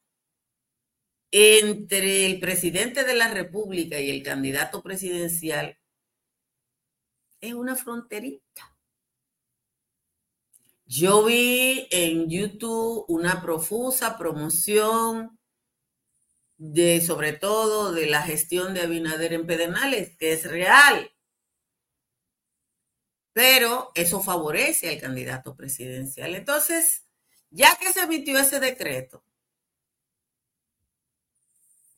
entre 1.31 2.27
el 2.27 2.39
presidente 2.39 3.03
de 3.05 3.15
la 3.15 3.33
República 3.33 3.99
y 3.99 4.11
el 4.11 4.21
candidato 4.21 4.83
presidencial 4.83 5.79
es 7.39 7.53
una 7.55 7.75
fronterita. 7.75 8.77
Yo 10.85 11.25
vi 11.25 11.87
en 11.89 12.29
YouTube 12.29 13.03
una 13.07 13.41
profusa 13.41 14.15
promoción 14.15 15.39
de, 16.61 17.01
sobre 17.01 17.33
todo, 17.33 17.91
de 17.91 18.05
la 18.05 18.21
gestión 18.21 18.75
de 18.75 18.81
Abinader 18.81 19.33
en 19.33 19.47
Pedernales, 19.47 20.15
que 20.17 20.33
es 20.33 20.43
real. 20.45 21.11
Pero 23.33 23.91
eso 23.95 24.21
favorece 24.21 24.89
al 24.89 25.01
candidato 25.01 25.55
presidencial. 25.55 26.35
Entonces, 26.35 27.05
ya 27.49 27.75
que 27.77 27.91
se 27.91 28.01
emitió 28.01 28.37
ese 28.37 28.59
decreto, 28.59 29.23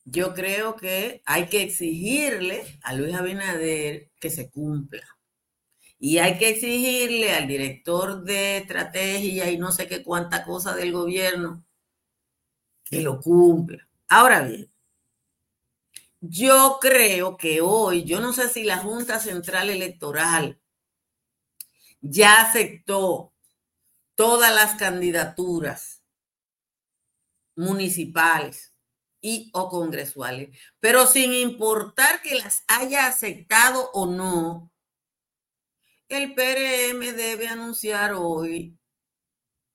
yo 0.05 0.33
creo 0.33 0.77
que 0.77 1.21
hay 1.25 1.47
que 1.47 1.63
exigirle 1.63 2.79
a 2.83 2.93
Luis 2.93 3.15
Abinader 3.15 4.11
que 4.17 4.29
se 4.29 4.49
cumpla. 4.49 5.05
Y 5.99 6.19
hay 6.19 6.37
que 6.37 6.49
exigirle 6.49 7.33
al 7.33 7.47
director 7.49 8.23
de 8.23 8.57
estrategia 8.57 9.51
y 9.51 9.57
no 9.57 9.73
sé 9.73 9.87
qué 9.89 10.03
cuánta 10.03 10.45
cosa 10.45 10.73
del 10.73 10.93
gobierno 10.93 11.65
que 12.85 13.01
lo 13.01 13.19
cumpla. 13.19 13.89
Ahora 14.07 14.41
bien, 14.41 14.69
yo 16.21 16.77
creo 16.79 17.37
que 17.37 17.61
hoy, 17.61 18.03
yo 18.05 18.19
no 18.21 18.33
sé 18.33 18.49
si 18.49 18.63
la 18.63 18.77
Junta 18.77 19.19
Central 19.19 19.69
Electoral 19.69 20.59
ya 22.01 22.41
aceptó 22.41 23.33
todas 24.15 24.53
las 24.53 24.75
candidaturas 24.75 26.03
municipales 27.55 28.73
y 29.21 29.49
o 29.53 29.69
congresuales. 29.69 30.57
Pero 30.79 31.07
sin 31.07 31.33
importar 31.33 32.21
que 32.21 32.35
las 32.35 32.63
haya 32.67 33.07
aceptado 33.07 33.89
o 33.93 34.05
no, 34.05 34.71
el 36.09 36.35
PRM 36.35 37.15
debe 37.15 37.47
anunciar 37.47 38.13
hoy 38.13 38.77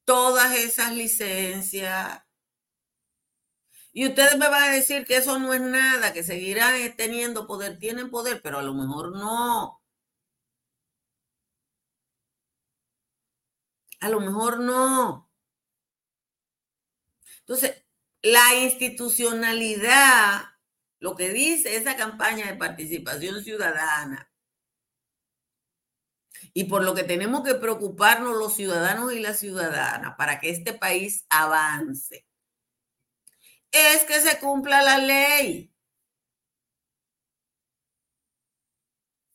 todas 0.05 0.55
esas 0.55 0.93
licencias. 0.95 2.23
Y 3.99 4.07
ustedes 4.07 4.38
me 4.38 4.49
van 4.49 4.62
a 4.62 4.73
decir 4.73 5.05
que 5.05 5.17
eso 5.17 5.40
no 5.40 5.52
es 5.52 5.61
nada, 5.61 6.12
que 6.12 6.23
seguirán 6.23 6.75
teniendo 6.97 7.49
poder, 7.49 7.81
tienen 7.81 8.11
poder, 8.11 8.40
pero 8.43 8.59
a 8.59 8.62
lo 8.62 8.73
mejor 8.73 9.11
no. 9.11 9.83
A 14.00 14.09
lo 14.09 14.21
mejor 14.21 14.61
no. 14.61 15.28
Entonces, 17.40 17.85
la 18.23 18.55
institucionalidad, 18.62 20.45
lo 21.00 21.17
que 21.17 21.31
dice 21.31 21.75
esa 21.75 21.97
campaña 21.97 22.47
de 22.47 22.55
participación 22.55 23.43
ciudadana, 23.43 24.31
y 26.55 26.64
por 26.64 26.85
lo 26.85 26.95
que 26.95 27.02
tenemos 27.02 27.43
que 27.43 27.57
preocuparnos 27.57 28.37
los 28.37 28.55
ciudadanos 28.55 29.12
y 29.12 29.19
las 29.19 29.40
ciudadanas 29.40 30.14
para 30.17 30.38
que 30.38 30.50
este 30.50 30.73
país 30.73 31.26
avance, 31.31 32.28
es 33.73 34.05
que 34.05 34.21
se 34.21 34.39
cumpla 34.39 34.83
la 34.83 34.99
ley. 34.99 35.73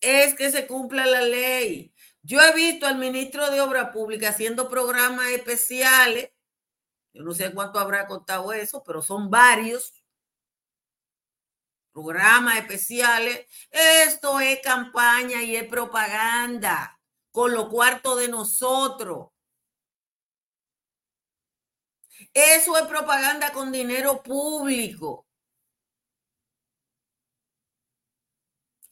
Es 0.02 0.36
que 0.36 0.52
se 0.52 0.68
cumpla 0.68 1.06
la 1.08 1.22
ley. 1.22 1.94
Yo 2.22 2.40
he 2.42 2.54
visto 2.54 2.86
al 2.86 2.98
ministro 2.98 3.50
de 3.50 3.62
Obra 3.62 3.92
Pública 3.92 4.30
haciendo 4.30 4.70
programas 4.70 5.28
especiales 5.30 6.32
Yo 7.14 7.24
no 7.24 7.34
sé 7.34 7.54
cuánto 7.54 7.80
habrá 7.80 8.08
costado 8.08 8.54
eso, 8.54 8.84
pero 8.84 9.02
son 9.02 9.30
varios 9.32 9.94
programas 11.92 12.58
especiales. 12.58 13.46
Esto 13.72 14.40
es 14.40 14.60
campaña 14.62 15.44
y 15.44 15.56
es 15.56 15.68
propaganda 15.68 17.00
con 17.32 17.54
lo 17.54 17.70
cuarto 17.70 18.16
de 18.16 18.28
nosotros. 18.28 19.33
Eso 22.34 22.78
es 22.78 22.88
propaganda 22.88 23.52
con 23.54 23.72
dinero 23.72 24.24
público. 24.24 25.28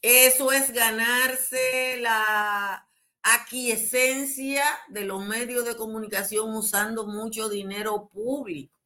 Eso 0.00 0.52
es 0.52 0.72
ganarse 0.72 1.98
la 2.00 2.88
aquiescencia 3.22 4.64
de 4.88 5.04
los 5.04 5.24
medios 5.24 5.64
de 5.64 5.76
comunicación 5.76 6.54
usando 6.54 7.06
mucho 7.06 7.48
dinero 7.48 8.08
público. 8.08 8.76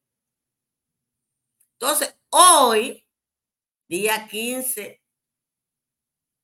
Entonces, 1.78 2.14
hoy, 2.30 3.06
día 3.88 4.26
15, 4.28 5.02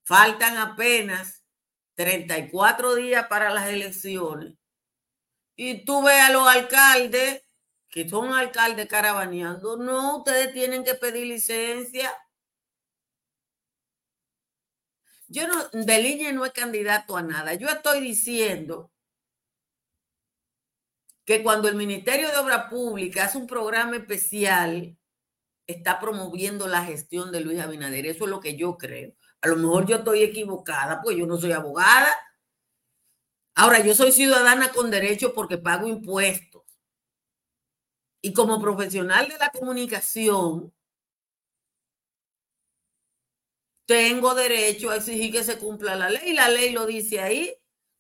faltan 0.05 0.57
apenas 0.59 1.43
34 1.95 2.95
días 2.95 3.27
para 3.29 3.51
las 3.51 3.69
elecciones. 3.69 4.55
Y 5.57 5.85
tú 5.85 6.03
ves 6.03 6.21
a 6.21 6.31
los 6.31 6.49
alcaldes, 6.49 7.43
que 7.93 8.09
son 8.09 8.33
alcaldes 8.33 8.89
caravaneando, 8.89 9.77
no, 9.77 10.19
ustedes 10.19 10.53
tienen 10.53 10.83
que 10.83 10.95
pedir 10.95 11.27
licencia 11.29 12.11
Yo 15.33 15.49
no, 15.49 15.67
Deline 15.73 16.35
no 16.35 16.45
es 16.45 16.53
candidato 16.53 17.17
a 17.17 17.23
nada. 17.23 17.55
Yo 17.55 17.67
estoy 17.69 18.03
diciendo 18.03 18.93
que 21.25 21.43
cuando 21.43 21.69
el 21.69 21.75
Ministerio 21.75 22.29
de 22.29 22.37
Obra 22.37 22.69
Pública 22.69 23.25
hace 23.25 23.39
un 23.39 23.47
programa 23.47 23.97
especial, 23.97 24.99
está 25.67 25.99
promoviendo 26.01 26.69
la 26.69 26.85
gestión 26.85 27.33
de 27.33 27.41
Luis 27.41 27.61
Abinader. 27.61 28.05
Eso 28.05 28.25
es 28.25 28.31
lo 28.31 28.41
que 28.41 28.57
yo 28.59 28.77
creo. 28.77 29.15
A 29.41 29.49
lo 29.49 29.57
mejor 29.57 29.87
yo 29.87 29.97
estoy 29.97 30.23
equivocada, 30.23 31.01
pues 31.03 31.17
yo 31.17 31.27
no 31.27 31.39
soy 31.39 31.53
abogada. 31.53 32.15
Ahora, 33.55 33.81
yo 33.81 33.95
soy 33.95 34.13
ciudadana 34.13 34.71
con 34.71 34.91
derecho 34.91 35.33
porque 35.33 35.57
pago 35.57 35.89
impuestos. 35.89 36.52
Y 38.23 38.33
como 38.33 38.61
profesional 38.61 39.29
de 39.29 39.37
la 39.37 39.51
comunicación, 39.51 40.73
tengo 43.85 44.35
derecho 44.35 44.91
a 44.91 44.97
exigir 44.97 45.33
que 45.33 45.43
se 45.43 45.59
cumpla 45.59 45.97
la 45.97 46.09
ley. 46.09 46.33
La 46.33 46.49
ley 46.49 46.71
lo 46.71 46.87
dice 46.87 47.21
ahí. 47.21 47.55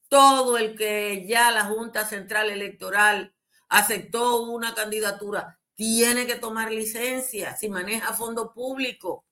Todo 0.08 0.58
el 0.58 0.76
que 0.76 1.26
ya 1.26 1.50
la 1.50 1.64
Junta 1.64 2.06
Central 2.06 2.50
Electoral 2.50 3.34
aceptó 3.68 4.42
una 4.42 4.74
candidatura 4.74 5.58
tiene 5.74 6.26
que 6.26 6.36
tomar 6.36 6.70
licencia 6.70 7.56
si 7.56 7.68
maneja 7.68 8.12
fondo 8.12 8.52
público. 8.52 9.24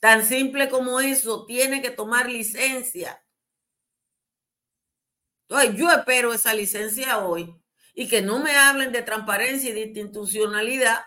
Tan 0.00 0.24
simple 0.24 0.68
como 0.68 1.00
eso, 1.00 1.46
tiene 1.46 1.80
que 1.80 1.90
tomar 1.90 2.28
licencia. 2.28 3.24
Entonces, 5.48 5.76
yo 5.78 5.90
espero 5.90 6.32
esa 6.32 6.54
licencia 6.54 7.18
hoy 7.24 7.59
y 7.94 8.08
que 8.08 8.22
no 8.22 8.38
me 8.38 8.56
hablen 8.56 8.92
de 8.92 9.02
transparencia 9.02 9.70
y 9.70 9.72
de 9.72 9.82
institucionalidad 9.82 11.00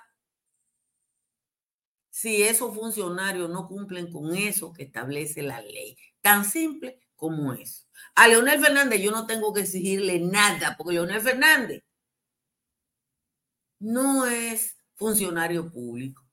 si 2.09 2.43
esos 2.43 2.75
funcionarios 2.75 3.49
no 3.49 3.67
cumplen 3.67 4.11
con 4.11 4.35
eso 4.35 4.71
que 4.71 4.83
establece 4.83 5.41
la 5.41 5.61
ley. 5.61 5.97
Tan 6.21 6.45
simple 6.45 6.99
como 7.15 7.53
eso. 7.53 7.85
A 8.15 8.27
Leonel 8.27 8.61
Fernández 8.61 9.01
yo 9.01 9.11
no 9.11 9.25
tengo 9.25 9.53
que 9.53 9.61
exigirle 9.61 10.19
nada, 10.19 10.75
porque 10.77 10.93
Leonel 10.93 11.21
Fernández 11.21 11.83
no 13.79 14.25
es 14.27 14.77
funcionario 14.95 15.71
público. 15.71 16.23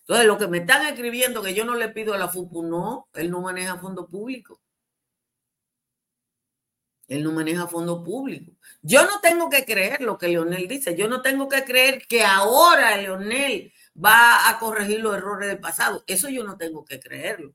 Entonces, 0.00 0.26
lo 0.26 0.38
que 0.38 0.46
me 0.46 0.58
están 0.58 0.86
escribiendo 0.86 1.42
que 1.42 1.52
yo 1.52 1.64
no 1.64 1.74
le 1.74 1.88
pido 1.88 2.14
a 2.14 2.18
la 2.18 2.28
FUPU, 2.28 2.62
no, 2.62 3.08
él 3.14 3.30
no 3.30 3.40
maneja 3.40 3.78
fondo 3.78 4.06
público. 4.06 4.60
Él 7.08 7.22
no 7.22 7.32
maneja 7.32 7.68
fondo 7.68 8.02
público. 8.02 8.52
Yo 8.82 9.04
no 9.04 9.20
tengo 9.20 9.48
que 9.48 9.64
creer 9.64 10.00
lo 10.02 10.18
que 10.18 10.28
Leonel 10.28 10.66
dice. 10.68 10.96
Yo 10.96 11.08
no 11.08 11.22
tengo 11.22 11.48
que 11.48 11.64
creer 11.64 12.06
que 12.08 12.24
ahora 12.24 12.96
Leonel 12.96 13.72
va 13.96 14.48
a 14.48 14.58
corregir 14.58 15.00
los 15.00 15.16
errores 15.16 15.48
del 15.48 15.60
pasado. 15.60 16.02
Eso 16.06 16.28
yo 16.28 16.44
no 16.44 16.56
tengo 16.56 16.84
que 16.84 17.00
creerlo. 17.00 17.54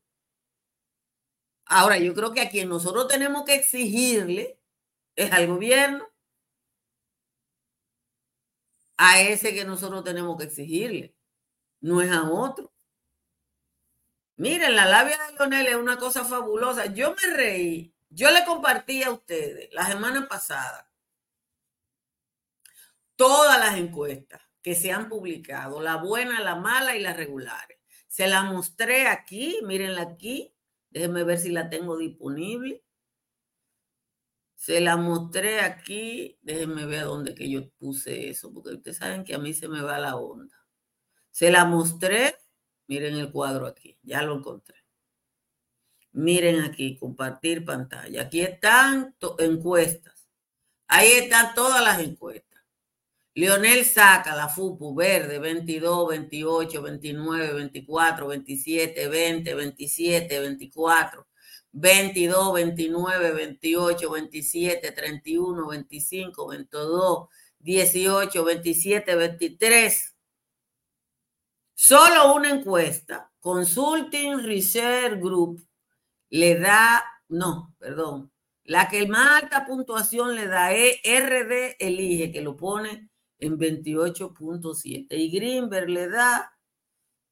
Ahora, 1.65 1.97
yo 1.97 2.13
creo 2.13 2.33
que 2.33 2.41
a 2.41 2.49
quien 2.49 2.69
nosotros 2.69 3.07
tenemos 3.07 3.45
que 3.45 3.55
exigirle 3.55 4.59
es 5.15 5.31
al 5.31 5.47
gobierno. 5.47 6.07
A 8.97 9.21
ese 9.21 9.53
que 9.53 9.65
nosotros 9.65 10.03
tenemos 10.03 10.37
que 10.37 10.45
exigirle. 10.45 11.15
No 11.81 12.01
es 12.01 12.11
a 12.11 12.29
otro. 12.29 12.71
Miren, 14.37 14.75
la 14.75 14.85
labia 14.85 15.17
de 15.17 15.33
Lionel 15.33 15.67
es 15.67 15.75
una 15.75 15.97
cosa 15.97 16.25
fabulosa. 16.25 16.87
Yo 16.87 17.15
me 17.15 17.37
reí. 17.37 17.93
Yo 18.13 18.29
le 18.29 18.43
compartí 18.43 19.03
a 19.03 19.11
ustedes 19.11 19.69
la 19.71 19.87
semana 19.87 20.27
pasada 20.27 20.91
todas 23.15 23.57
las 23.57 23.77
encuestas 23.77 24.41
que 24.61 24.75
se 24.75 24.91
han 24.91 25.07
publicado, 25.07 25.79
la 25.79 25.95
buena, 25.95 26.41
la 26.41 26.55
mala 26.55 26.95
y 26.95 27.01
las 27.01 27.15
regulares. 27.15 27.79
Se 28.07 28.27
la 28.27 28.43
mostré 28.43 29.07
aquí, 29.07 29.59
mírenla 29.63 30.01
aquí, 30.01 30.53
déjenme 30.89 31.23
ver 31.23 31.39
si 31.39 31.51
la 31.51 31.69
tengo 31.69 31.97
disponible. 31.97 32.83
Se 34.55 34.81
la 34.81 34.97
mostré 34.97 35.61
aquí, 35.61 36.37
déjenme 36.41 36.85
ver 36.85 37.05
dónde 37.05 37.33
que 37.33 37.49
yo 37.49 37.69
puse 37.77 38.29
eso, 38.29 38.53
porque 38.53 38.71
ustedes 38.71 38.97
saben 38.97 39.23
que 39.23 39.35
a 39.35 39.39
mí 39.39 39.53
se 39.53 39.69
me 39.69 39.81
va 39.81 39.97
la 39.97 40.17
onda. 40.17 40.67
Se 41.31 41.49
la 41.49 41.63
mostré, 41.63 42.35
miren 42.87 43.15
el 43.15 43.31
cuadro 43.31 43.67
aquí, 43.67 43.97
ya 44.03 44.21
lo 44.21 44.35
encontré. 44.35 44.80
Miren 46.13 46.61
aquí, 46.61 46.97
compartir 46.97 47.63
pantalla. 47.63 48.23
Aquí 48.23 48.41
están 48.41 49.15
encuestas. 49.39 50.27
Ahí 50.87 51.09
están 51.11 51.55
todas 51.55 51.81
las 51.81 51.99
encuestas. 51.99 52.51
Lionel 53.33 53.85
saca 53.85 54.35
la 54.35 54.49
FUPU 54.49 54.93
verde 54.93 55.39
22, 55.39 56.09
28, 56.09 56.81
29, 56.81 57.53
24, 57.53 58.27
27, 58.27 59.07
20, 59.07 59.55
27, 59.55 60.39
24, 60.41 61.27
22, 61.71 62.53
29, 62.53 63.31
28, 63.31 64.11
27, 64.11 64.91
31, 64.91 65.67
25, 65.67 66.47
22, 66.47 67.27
18, 67.59 68.43
27, 68.43 69.15
23. 69.15 70.15
Solo 71.73 72.35
una 72.35 72.49
encuesta, 72.49 73.31
Consulting 73.39 74.39
Research 74.39 75.19
Group, 75.21 75.65
le 76.31 76.59
da, 76.59 77.03
no, 77.29 77.75
perdón, 77.77 78.31
la 78.63 78.87
que 78.89 79.07
más 79.07 79.43
alta 79.43 79.65
puntuación 79.65 80.35
le 80.35 80.47
da 80.47 80.73
es 80.73 80.99
RD 81.03 81.75
Elige, 81.79 82.31
que 82.31 82.41
lo 82.41 82.55
pone 82.57 83.09
en 83.39 83.57
28.7. 83.59 85.07
Y 85.11 85.29
Greenberg 85.31 85.89
le 85.89 86.09
da, 86.09 86.57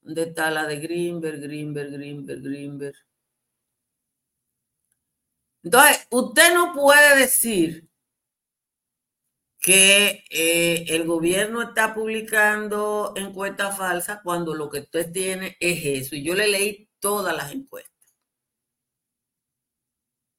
¿dónde 0.02 0.24
está 0.24 0.52
la 0.52 0.68
de 0.68 0.80
Greenberg, 0.80 1.40
Greenberg, 1.42 1.92
Greenberg, 1.92 2.42
Greenberg? 2.44 2.96
Entonces, 5.64 6.08
usted 6.12 6.54
no 6.54 6.74
puede 6.74 7.20
decir 7.20 7.90
que 9.60 10.24
eh, 10.30 10.86
el 10.90 11.06
gobierno 11.06 11.62
está 11.62 11.94
publicando 11.94 13.14
encuestas 13.16 13.78
falsas 13.78 14.20
cuando 14.24 14.54
lo 14.56 14.70
que 14.70 14.80
usted 14.80 15.12
tiene 15.12 15.58
es 15.60 16.04
eso. 16.06 16.16
Y 16.16 16.24
yo 16.24 16.34
le 16.34 16.48
leí 16.48 16.90
todas 17.00 17.36
las 17.36 17.52
encuestas. 17.54 17.99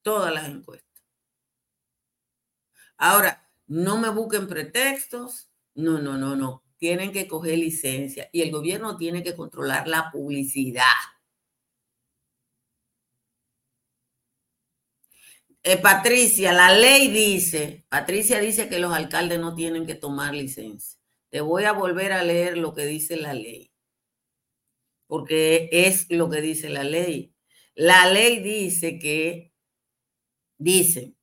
Todas 0.03 0.33
las 0.33 0.49
encuestas. 0.49 1.03
Ahora, 2.97 3.49
no 3.67 3.99
me 3.99 4.11
busquen 4.11 4.47
pretextos, 4.49 5.51
no, 5.75 6.01
no, 6.01 6.19
no, 6.19 6.37
no. 6.37 6.65
Tienen 6.77 7.13
que 7.13 7.29
coger 7.29 7.59
licencia 7.59 8.29
y 8.33 8.43
el 8.43 8.51
gobierno 8.51 8.97
tiene 8.97 9.23
que 9.23 9.37
controlar 9.37 9.87
la 9.87 10.11
publicidad. 10.11 10.85
Eh, 15.63 15.77
Patricia, 15.77 16.53
la 16.53 16.73
ley 16.73 17.09
dice, 17.09 17.85
Patricia 17.91 18.41
dice 18.41 18.69
que 18.69 18.79
los 18.79 18.95
alcaldes 18.95 19.39
no 19.41 19.55
tienen 19.55 19.87
que 19.87 19.95
tomar 19.95 20.35
licencia. 20.35 20.99
Te 21.29 21.43
voy 21.43 21.65
a 21.65 21.73
volver 21.73 22.13
a 22.13 22.25
leer 22.25 22.57
lo 22.57 22.75
que 22.75 22.87
dice 22.87 23.17
la 23.17 23.35
ley, 23.35 23.71
porque 25.07 25.69
es 25.73 26.07
lo 26.11 26.31
que 26.31 26.41
dice 26.41 26.71
la 26.71 26.83
ley. 26.83 27.35
La 27.75 28.11
ley 28.11 28.41
dice 28.43 28.99
que, 28.99 29.50
dice, 30.61 31.15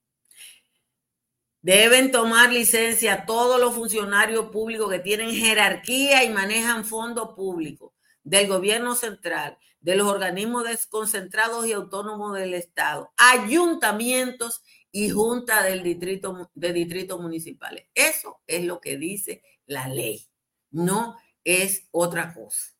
Deben 1.67 2.11
tomar 2.11 2.53
licencia 2.53 3.25
todos 3.25 3.59
los 3.59 3.73
funcionarios 3.75 4.51
públicos 4.51 4.89
que 4.89 4.99
tienen 4.99 5.31
jerarquía 5.31 6.23
y 6.23 6.29
manejan 6.29 6.85
fondos 6.85 7.35
públicos 7.35 7.91
del 8.23 8.47
gobierno 8.47 8.95
central, 8.95 9.57
de 9.81 9.97
los 9.97 10.07
organismos 10.07 10.63
desconcentrados 10.63 11.67
y 11.67 11.73
autónomos 11.73 12.35
del 12.35 12.53
Estado, 12.53 13.11
ayuntamientos 13.17 14.61
y 14.93 15.09
junta 15.09 15.61
del 15.61 15.83
distrito, 15.83 16.49
de 16.53 16.71
distritos 16.71 17.19
municipales. 17.19 17.87
Eso 17.93 18.39
es 18.47 18.63
lo 18.63 18.79
que 18.79 18.97
dice 18.97 19.43
la 19.65 19.89
ley, 19.89 20.25
no 20.71 21.17
es 21.43 21.89
otra 21.91 22.33
cosa. 22.33 22.76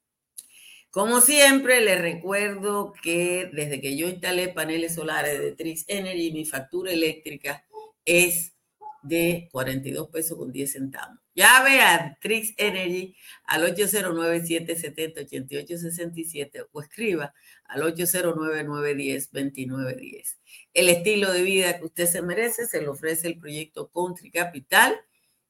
Como 0.98 1.22
siempre, 1.22 1.80
les 1.82 2.02
recuerdo 2.02 2.92
que 3.04 3.52
desde 3.54 3.80
que 3.80 3.96
yo 3.96 4.10
instalé 4.10 4.48
paneles 4.48 4.96
solares 4.96 5.40
de 5.40 5.52
Trix 5.52 5.86
Energy, 5.88 6.32
mi 6.32 6.44
factura 6.44 6.92
eléctrica 6.92 7.64
es 8.04 8.56
de 9.04 9.48
42 9.52 10.10
pesos 10.10 10.40
con 10.40 10.52
10 10.52 10.72
centavos. 10.72 11.20
Llave 11.36 11.82
a 11.82 12.18
Trix 12.20 12.56
Energy 12.58 13.16
al 13.44 13.76
809-770-8867 13.76 16.68
o 16.72 16.82
escriba 16.82 17.32
al 17.66 17.84
809-910-2910. 17.84 20.40
El 20.74 20.90
estilo 20.90 21.32
de 21.32 21.44
vida 21.44 21.78
que 21.78 21.86
usted 21.86 22.08
se 22.08 22.24
merece 22.24 22.66
se 22.66 22.82
le 22.82 22.88
ofrece 22.88 23.28
el 23.28 23.38
proyecto 23.38 23.92
Country 23.94 24.32
Capital 24.32 25.00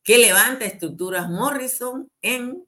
que 0.03 0.17
levanta 0.17 0.65
estructuras 0.65 1.29
Morrison 1.29 2.11
en 2.21 2.67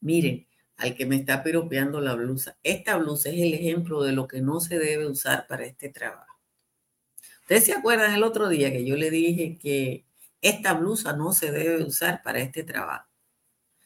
Miren, 0.00 0.46
al 0.76 0.94
que 0.94 1.06
me 1.06 1.16
está 1.16 1.42
piropeando 1.42 2.00
la 2.00 2.14
blusa, 2.14 2.58
esta 2.62 2.96
blusa 2.96 3.30
es 3.30 3.36
el 3.36 3.54
ejemplo 3.54 4.02
de 4.02 4.12
lo 4.12 4.28
que 4.28 4.40
no 4.40 4.60
se 4.60 4.78
debe 4.78 5.06
usar 5.06 5.46
para 5.46 5.64
este 5.64 5.88
trabajo. 5.88 6.34
Ustedes 7.42 7.64
se 7.64 7.72
acuerdan 7.72 8.14
el 8.14 8.24
otro 8.24 8.48
día 8.48 8.72
que 8.72 8.84
yo 8.84 8.96
le 8.96 9.10
dije 9.10 9.58
que 9.58 10.04
esta 10.42 10.74
blusa 10.74 11.12
no 11.12 11.32
se 11.32 11.52
debe 11.52 11.82
usar 11.82 12.22
para 12.22 12.40
este 12.40 12.64
trabajo. 12.64 13.08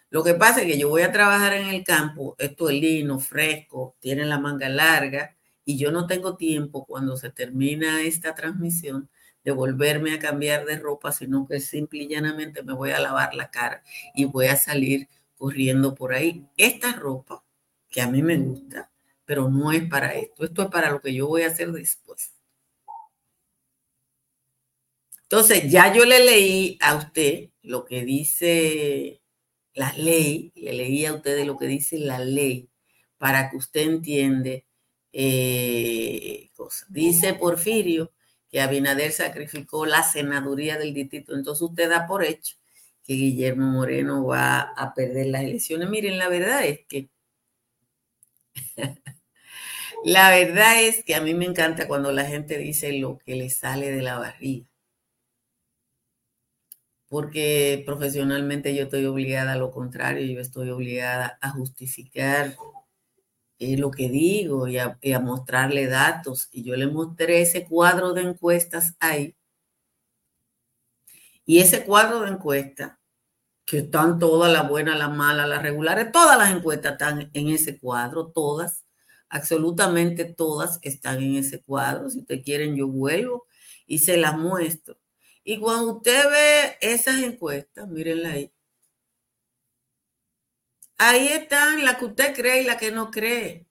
Lo 0.08 0.24
que 0.24 0.34
pasa 0.34 0.62
es 0.62 0.66
que 0.66 0.78
yo 0.78 0.88
voy 0.88 1.02
a 1.02 1.12
trabajar 1.12 1.52
en 1.52 1.68
el 1.68 1.84
campo, 1.84 2.34
esto 2.38 2.68
es 2.68 2.80
lino, 2.80 3.20
fresco, 3.20 3.96
tiene 4.00 4.24
la 4.24 4.40
manga 4.40 4.68
larga 4.68 5.36
y 5.64 5.78
yo 5.78 5.92
no 5.92 6.06
tengo 6.08 6.36
tiempo 6.36 6.84
cuando 6.84 7.16
se 7.16 7.30
termina 7.30 8.02
esta 8.02 8.34
transmisión 8.34 9.08
de 9.44 9.52
volverme 9.52 10.14
a 10.14 10.18
cambiar 10.18 10.64
de 10.66 10.78
ropa, 10.78 11.12
sino 11.12 11.46
que 11.46 11.60
simple 11.60 12.04
y 12.04 12.08
llanamente 12.08 12.62
me 12.62 12.74
voy 12.74 12.90
a 12.90 13.00
lavar 13.00 13.34
la 13.34 13.50
cara 13.50 13.82
y 14.14 14.24
voy 14.24 14.46
a 14.46 14.56
salir 14.56 15.08
corriendo 15.36 15.94
por 15.94 16.12
ahí. 16.12 16.46
Esta 16.56 16.92
ropa, 16.92 17.44
que 17.88 18.02
a 18.02 18.08
mí 18.08 18.22
me 18.22 18.36
gusta, 18.36 18.90
pero 19.24 19.48
no 19.48 19.72
es 19.72 19.88
para 19.88 20.14
esto, 20.14 20.44
esto 20.44 20.62
es 20.62 20.68
para 20.68 20.90
lo 20.90 21.00
que 21.00 21.14
yo 21.14 21.26
voy 21.26 21.42
a 21.42 21.48
hacer 21.48 21.72
después. 21.72 22.32
Entonces, 25.22 25.70
ya 25.70 25.92
yo 25.94 26.04
le 26.04 26.24
leí 26.24 26.76
a 26.80 26.96
usted 26.96 27.50
lo 27.62 27.84
que 27.84 28.04
dice 28.04 29.22
la 29.74 29.92
ley, 29.92 30.52
le 30.56 30.72
leí 30.72 31.06
a 31.06 31.14
usted 31.14 31.44
lo 31.46 31.56
que 31.56 31.66
dice 31.66 31.98
la 31.98 32.18
ley 32.18 32.68
para 33.16 33.50
que 33.50 33.56
usted 33.56 33.82
entiende 33.82 34.66
eh. 35.12 36.50
Dice 36.88 37.34
Porfirio 37.34 38.12
que 38.50 38.60
Abinader 38.60 39.12
sacrificó 39.12 39.86
la 39.86 40.02
senaduría 40.02 40.78
del 40.78 40.94
distrito. 40.94 41.34
Entonces 41.34 41.62
usted 41.62 41.88
da 41.88 42.06
por 42.06 42.24
hecho 42.24 42.56
que 43.04 43.14
Guillermo 43.14 43.66
Moreno 43.66 44.24
va 44.26 44.60
a 44.60 44.94
perder 44.94 45.26
las 45.28 45.42
elecciones. 45.42 45.88
Miren, 45.88 46.18
la 46.18 46.28
verdad 46.28 46.64
es 46.64 46.80
que 46.88 47.10
la 50.04 50.30
verdad 50.30 50.82
es 50.82 51.04
que 51.04 51.14
a 51.14 51.20
mí 51.20 51.34
me 51.34 51.46
encanta 51.46 51.86
cuando 51.88 52.12
la 52.12 52.24
gente 52.24 52.58
dice 52.58 52.92
lo 52.94 53.18
que 53.18 53.36
le 53.36 53.50
sale 53.50 53.90
de 53.92 54.02
la 54.02 54.18
barriga. 54.18 54.66
Porque 57.08 57.82
profesionalmente 57.84 58.74
yo 58.74 58.84
estoy 58.84 59.04
obligada 59.04 59.52
a 59.52 59.56
lo 59.56 59.70
contrario, 59.72 60.24
yo 60.26 60.40
estoy 60.40 60.70
obligada 60.70 61.38
a 61.40 61.50
justificar 61.50 62.56
lo 63.60 63.90
que 63.90 64.08
digo 64.08 64.66
y 64.68 64.78
a, 64.78 64.98
mostrarle 65.20 65.86
datos. 65.86 66.48
Y 66.52 66.62
yo 66.64 66.76
le 66.76 66.86
mostré 66.86 67.42
ese 67.42 67.66
cuadro 67.66 68.12
de 68.12 68.22
encuestas 68.22 68.96
ahí. 69.00 69.36
Y 71.44 71.58
ese 71.60 71.84
cuadro 71.84 72.20
de 72.20 72.30
encuestas, 72.30 72.92
que 73.66 73.78
están 73.78 74.18
todas, 74.18 74.52
las 74.52 74.68
buenas, 74.68 74.98
las 74.98 75.10
malas, 75.10 75.48
las 75.48 75.62
regulares, 75.62 76.10
todas 76.12 76.38
las 76.38 76.50
encuestas 76.50 76.92
están 76.92 77.30
en 77.32 77.48
ese 77.48 77.78
cuadro, 77.78 78.28
todas, 78.28 78.84
absolutamente 79.28 80.24
todas 80.24 80.78
están 80.82 81.22
en 81.22 81.36
ese 81.36 81.62
cuadro. 81.62 82.10
Si 82.10 82.20
ustedes 82.20 82.44
quieren, 82.44 82.76
yo 82.76 82.88
vuelvo 82.88 83.46
y 83.86 83.98
se 83.98 84.16
las 84.16 84.36
muestro. 84.38 84.98
Y 85.44 85.58
cuando 85.58 85.96
usted 85.96 86.30
ve 86.30 86.78
esas 86.80 87.20
encuestas, 87.22 87.88
mírenla 87.88 88.30
ahí, 88.30 88.52
Ahí 91.02 91.28
están 91.28 91.82
la 91.84 91.96
que 91.96 92.04
usted 92.04 92.34
cree 92.34 92.60
y 92.62 92.64
la 92.66 92.76
que 92.76 92.90
no 92.92 93.10
cree. 93.10 93.66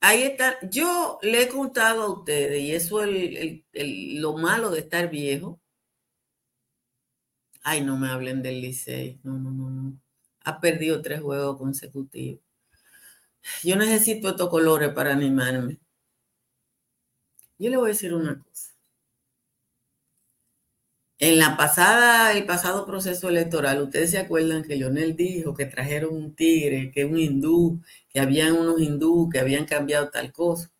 Ahí 0.00 0.22
está. 0.22 0.58
Yo 0.70 1.18
le 1.22 1.42
he 1.42 1.48
contado 1.48 2.02
a 2.02 2.10
ustedes, 2.10 2.60
y 2.60 2.72
eso 2.74 3.02
es 3.04 3.62
lo 3.74 4.36
malo 4.36 4.70
de 4.70 4.80
estar 4.80 5.10
viejo. 5.10 5.60
Ay, 7.62 7.80
no 7.82 7.96
me 7.98 8.08
hablen 8.08 8.42
del 8.42 8.60
Licey. 8.60 9.20
No, 9.22 9.38
no, 9.38 9.50
no, 9.50 9.70
no. 9.70 10.00
Ha 10.44 10.60
perdido 10.60 11.02
tres 11.02 11.20
juegos 11.20 11.58
consecutivos. 11.58 12.40
Yo 13.62 13.76
necesito 13.76 14.30
estos 14.30 14.48
colores 14.48 14.92
para 14.94 15.12
animarme. 15.12 15.78
Yo 17.58 17.70
le 17.70 17.76
voy 17.76 17.86
a 17.90 17.92
decir 17.92 18.14
una 18.14 18.42
cosa. 18.42 18.71
En 21.22 21.38
la 21.38 21.56
pasada, 21.56 22.32
el 22.32 22.44
pasado 22.46 22.84
proceso 22.84 23.28
electoral, 23.28 23.80
ustedes 23.80 24.10
se 24.10 24.18
acuerdan 24.18 24.64
que 24.64 24.74
Lionel 24.76 25.14
dijo 25.16 25.54
que 25.54 25.66
trajeron 25.66 26.14
un 26.16 26.34
tigre, 26.34 26.90
que 26.90 27.04
un 27.04 27.16
hindú, 27.18 27.80
que 28.08 28.18
habían 28.20 28.54
unos 28.54 28.80
hindú 28.80 29.30
que 29.30 29.38
habían 29.38 29.64
cambiado 29.64 30.10
tal 30.10 30.32
cosa. 30.32 30.70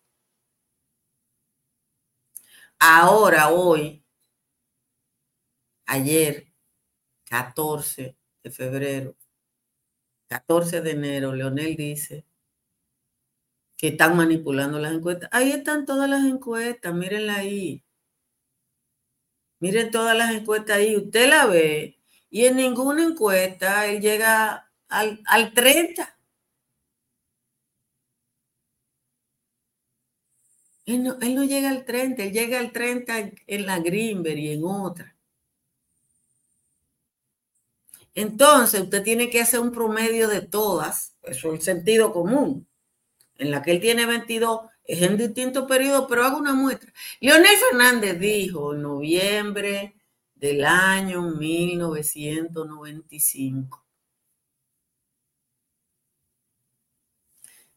Ahora, 2.79 3.49
hoy, 3.49 4.03
ayer, 5.85 6.47
14 7.25 8.17
de 8.43 8.51
febrero, 8.51 9.15
14 10.27 10.81
de 10.81 10.91
enero, 10.91 11.33
Leonel 11.33 11.75
dice 11.77 12.25
que 13.77 13.89
están 13.89 14.17
manipulando 14.17 14.79
las 14.79 14.93
encuestas. 14.93 15.29
Ahí 15.31 15.51
están 15.51 15.85
todas 15.85 16.09
las 16.09 16.25
encuestas, 16.25 16.93
mírenla 16.93 17.35
ahí. 17.35 17.83
Miren 19.63 19.91
todas 19.91 20.17
las 20.17 20.33
encuestas 20.33 20.75
ahí, 20.75 20.97
usted 20.97 21.29
la 21.29 21.45
ve 21.45 21.97
y 22.29 22.43
en 22.43 22.57
ninguna 22.57 23.01
encuesta 23.01 23.87
él 23.87 24.01
llega 24.01 24.69
al, 24.89 25.53
30. 25.53 26.17
Él 30.85 31.03
no, 31.03 31.17
él 31.21 31.35
no, 31.35 31.45
llega 31.45 31.69
al 31.69 31.85
30, 31.85 32.23
él 32.23 32.33
llega 32.33 32.59
al 32.59 32.73
30 32.73 33.31
en 33.47 33.65
la 33.65 33.79
Greenberg 33.79 34.37
y 34.37 34.51
en 34.51 34.65
otra. 34.65 35.15
Entonces, 38.15 38.81
usted 38.81 39.01
tiene 39.01 39.29
que 39.29 39.39
hacer 39.39 39.61
un 39.61 39.71
promedio 39.71 40.27
de 40.27 40.41
todas, 40.41 41.15
eso 41.23 41.53
es 41.53 41.59
el 41.59 41.61
sentido 41.61 42.11
común. 42.11 42.67
En 43.37 43.49
la 43.49 43.61
que 43.61 43.71
él 43.71 43.79
tiene 43.79 44.05
22, 44.05 44.72
es 44.85 45.01
en 45.01 45.17
distintos 45.17 45.65
periodos, 45.67 46.05
pero 46.09 46.23
hago 46.23 46.37
una 46.37 46.53
muestra. 46.53 46.93
Leonel 47.19 47.57
Fernández 47.69 48.19
dijo 48.19 48.73
en 48.73 48.81
noviembre 48.83 49.95
del 50.35 50.63
año 50.65 51.21
1995. 51.21 53.83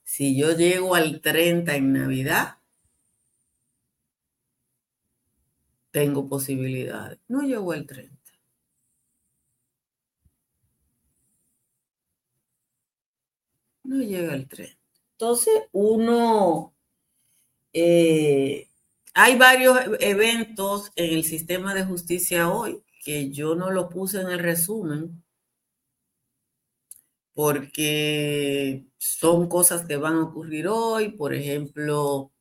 Si 0.05 0.37
yo 0.39 0.53
llego 0.53 0.95
al 0.95 1.21
30 1.21 1.77
en 1.77 1.93
Navidad, 1.93 2.59
tengo 5.91 6.29
posibilidades. 6.29 7.19
No 7.29 7.43
llegó 7.43 7.73
al 7.73 7.87
30. 7.87 8.15
No 13.85 14.01
llega 14.03 14.35
al 14.35 14.49
30. 14.49 14.77
Entonces, 15.13 15.55
uno, 15.73 16.76
eh, 17.79 18.71
hay 19.13 19.37
varios 19.37 19.79
eventos 20.01 20.93
en 20.97 21.13
el 21.15 21.25
sistema 21.25 21.75
de 21.75 21.85
justicia 21.85 22.49
hoy 22.49 22.83
que 23.05 23.31
yo 23.31 23.55
no 23.55 23.71
lo 23.71 23.91
puse 23.91 24.19
en 24.19 24.29
el 24.31 24.39
resumen 24.39 25.23
porque 27.35 28.87
son 28.97 29.47
cosas 29.49 29.87
que 29.87 29.99
van 29.99 30.15
a 30.15 30.23
ocurrir 30.23 30.69
hoy. 30.69 31.11
Por 31.11 31.35
ejemplo, 31.35 32.33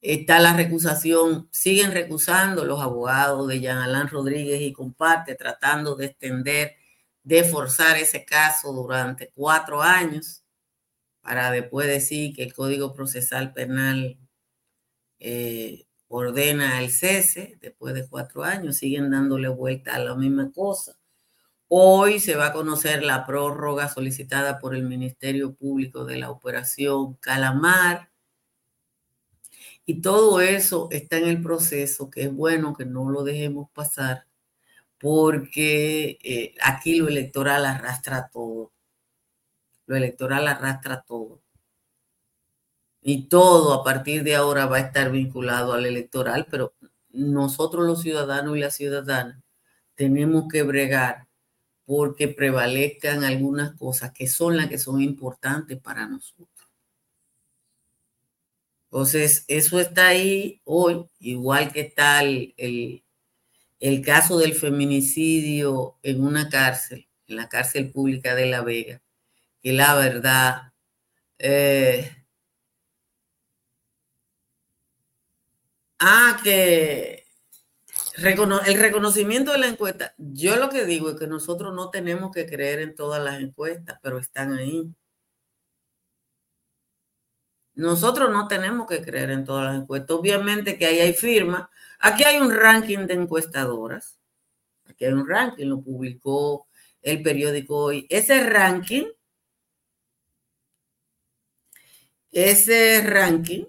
está 0.00 0.40
la 0.40 0.56
recusación, 0.56 1.48
siguen 1.52 1.92
recusando 1.92 2.64
los 2.64 2.80
abogados 2.80 3.46
de 3.46 3.60
Jean 3.60 3.78
Alain 3.78 4.08
Rodríguez 4.08 4.60
y 4.62 4.72
comparte, 4.72 5.36
tratando 5.36 5.94
de 5.94 6.06
extender, 6.06 6.76
de 7.22 7.44
forzar 7.44 7.98
ese 7.98 8.24
caso 8.24 8.72
durante 8.72 9.30
cuatro 9.32 9.80
años 9.80 10.42
para 11.20 11.52
después 11.52 11.86
decir 11.86 12.34
que 12.34 12.42
el 12.42 12.52
Código 12.52 12.94
Procesal 12.94 13.52
Penal 13.52 14.18
eh, 15.20 15.86
ordena 16.08 16.80
el 16.82 16.90
cese 16.90 17.58
después 17.60 17.94
de 17.94 18.08
cuatro 18.08 18.44
años, 18.44 18.76
siguen 18.76 19.10
dándole 19.10 19.48
vuelta 19.48 19.94
a 19.94 19.98
la 19.98 20.14
misma 20.14 20.52
cosa. 20.52 20.98
Hoy 21.68 22.20
se 22.20 22.36
va 22.36 22.48
a 22.48 22.52
conocer 22.52 23.02
la 23.02 23.26
prórroga 23.26 23.88
solicitada 23.88 24.58
por 24.58 24.74
el 24.74 24.84
Ministerio 24.84 25.54
Público 25.54 26.04
de 26.04 26.16
la 26.18 26.30
Operación 26.30 27.14
Calamar 27.16 28.10
y 29.86 30.02
todo 30.02 30.40
eso 30.40 30.88
está 30.90 31.18
en 31.18 31.28
el 31.28 31.42
proceso, 31.42 32.10
que 32.10 32.22
es 32.24 32.32
bueno 32.34 32.74
que 32.74 32.84
no 32.84 33.08
lo 33.10 33.22
dejemos 33.24 33.70
pasar, 33.70 34.26
porque 34.98 36.18
eh, 36.22 36.54
aquí 36.62 36.96
lo 36.96 37.08
electoral 37.08 37.64
arrastra 37.66 38.28
todo. 38.32 38.72
Lo 39.86 39.96
electoral 39.96 40.48
arrastra 40.48 41.02
todo. 41.06 41.40
Y 43.08 43.28
todo 43.28 43.72
a 43.72 43.84
partir 43.84 44.24
de 44.24 44.34
ahora 44.34 44.66
va 44.66 44.78
a 44.78 44.80
estar 44.80 45.12
vinculado 45.12 45.74
al 45.74 45.86
electoral, 45.86 46.48
pero 46.50 46.74
nosotros 47.10 47.86
los 47.86 48.02
ciudadanos 48.02 48.56
y 48.56 48.60
las 48.60 48.74
ciudadanas 48.74 49.44
tenemos 49.94 50.48
que 50.50 50.64
bregar 50.64 51.28
porque 51.84 52.26
prevalezcan 52.26 53.22
algunas 53.22 53.76
cosas 53.76 54.10
que 54.10 54.26
son 54.26 54.56
las 54.56 54.66
que 54.66 54.78
son 54.78 55.00
importantes 55.00 55.78
para 55.78 56.08
nosotros. 56.08 56.48
Entonces, 58.90 59.44
eso 59.46 59.78
está 59.78 60.08
ahí 60.08 60.60
hoy, 60.64 61.06
igual 61.20 61.72
que 61.72 61.82
está 61.82 62.24
el, 62.24 62.54
el, 63.78 64.04
caso 64.04 64.36
del 64.36 64.54
feminicidio 64.54 65.96
en 66.02 66.24
una 66.24 66.48
cárcel, 66.48 67.06
en 67.28 67.36
la 67.36 67.48
cárcel 67.48 67.88
pública 67.92 68.34
de 68.34 68.46
La 68.46 68.62
Vega, 68.62 69.00
que 69.62 69.72
la 69.72 69.94
verdad... 69.94 70.72
Eh, 71.38 72.15
el 76.46 77.24
reconocimiento 78.78 79.52
de 79.52 79.58
la 79.58 79.68
encuesta, 79.68 80.14
yo 80.18 80.56
lo 80.56 80.68
que 80.68 80.84
digo 80.84 81.10
es 81.10 81.18
que 81.18 81.26
nosotros 81.26 81.74
no 81.74 81.90
tenemos 81.90 82.32
que 82.32 82.46
creer 82.46 82.80
en 82.80 82.94
todas 82.94 83.22
las 83.22 83.40
encuestas, 83.40 83.98
pero 84.02 84.18
están 84.18 84.52
ahí. 84.52 84.90
Nosotros 87.74 88.30
no 88.30 88.48
tenemos 88.48 88.86
que 88.86 89.02
creer 89.02 89.30
en 89.30 89.44
todas 89.44 89.66
las 89.66 89.82
encuestas. 89.82 90.16
Obviamente 90.16 90.78
que 90.78 90.86
ahí 90.86 90.98
hay 91.00 91.12
firmas. 91.12 91.68
Aquí 91.98 92.24
hay 92.24 92.38
un 92.38 92.50
ranking 92.50 93.06
de 93.06 93.14
encuestadoras. 93.14 94.18
Aquí 94.86 95.04
hay 95.04 95.12
un 95.12 95.28
ranking, 95.28 95.66
lo 95.66 95.82
publicó 95.82 96.68
el 97.02 97.22
periódico 97.22 97.76
hoy. 97.76 98.06
Ese 98.08 98.42
ranking, 98.48 99.06
ese 102.32 103.02
ranking, 103.02 103.64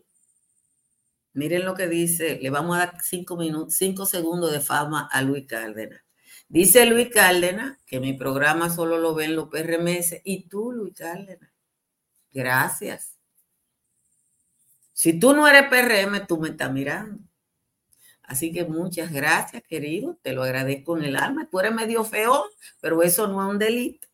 miren 1.38 1.66
lo 1.66 1.76
que 1.76 1.88
dice, 1.88 2.40
le 2.42 2.50
vamos 2.50 2.76
a 2.76 2.80
dar 2.80 3.02
cinco 3.04 3.38
minutos, 3.38 3.76
cinco 3.76 4.08
segundos 4.08 4.52
de 4.52 4.60
fama 4.60 5.08
a 5.12 5.22
Luis 5.22 5.46
Cárdenas. 5.46 6.02
Dice 6.50 6.86
Luis 6.88 7.10
Cárdenas 7.10 7.78
que 7.86 8.00
mi 8.00 8.14
programa 8.14 8.72
solo 8.72 8.98
lo 8.98 9.14
ven 9.14 9.36
los 9.36 9.48
PRMS 9.50 10.22
y 10.24 10.48
tú, 10.48 10.72
Luis 10.72 10.96
Cárdenas. 10.96 11.52
Gracias. 12.32 13.18
Si 14.94 15.20
tú 15.20 15.36
no 15.36 15.48
eres 15.48 15.70
PRM, 15.70 16.26
tú 16.26 16.40
me 16.40 16.50
estás 16.50 16.72
mirando. 16.72 17.20
Así 18.24 18.52
que 18.52 18.66
muchas 18.66 19.12
gracias, 19.14 19.62
querido. 19.62 20.18
Te 20.24 20.34
lo 20.34 20.42
agradezco 20.42 20.98
en 20.98 21.04
el 21.04 21.16
alma. 21.18 21.48
Tú 21.52 21.60
eres 21.60 21.74
medio 21.74 22.04
feo, 22.04 22.46
pero 22.82 23.04
eso 23.04 23.28
no 23.28 23.44
es 23.44 23.50
un 23.52 23.60
delito. 23.60 24.08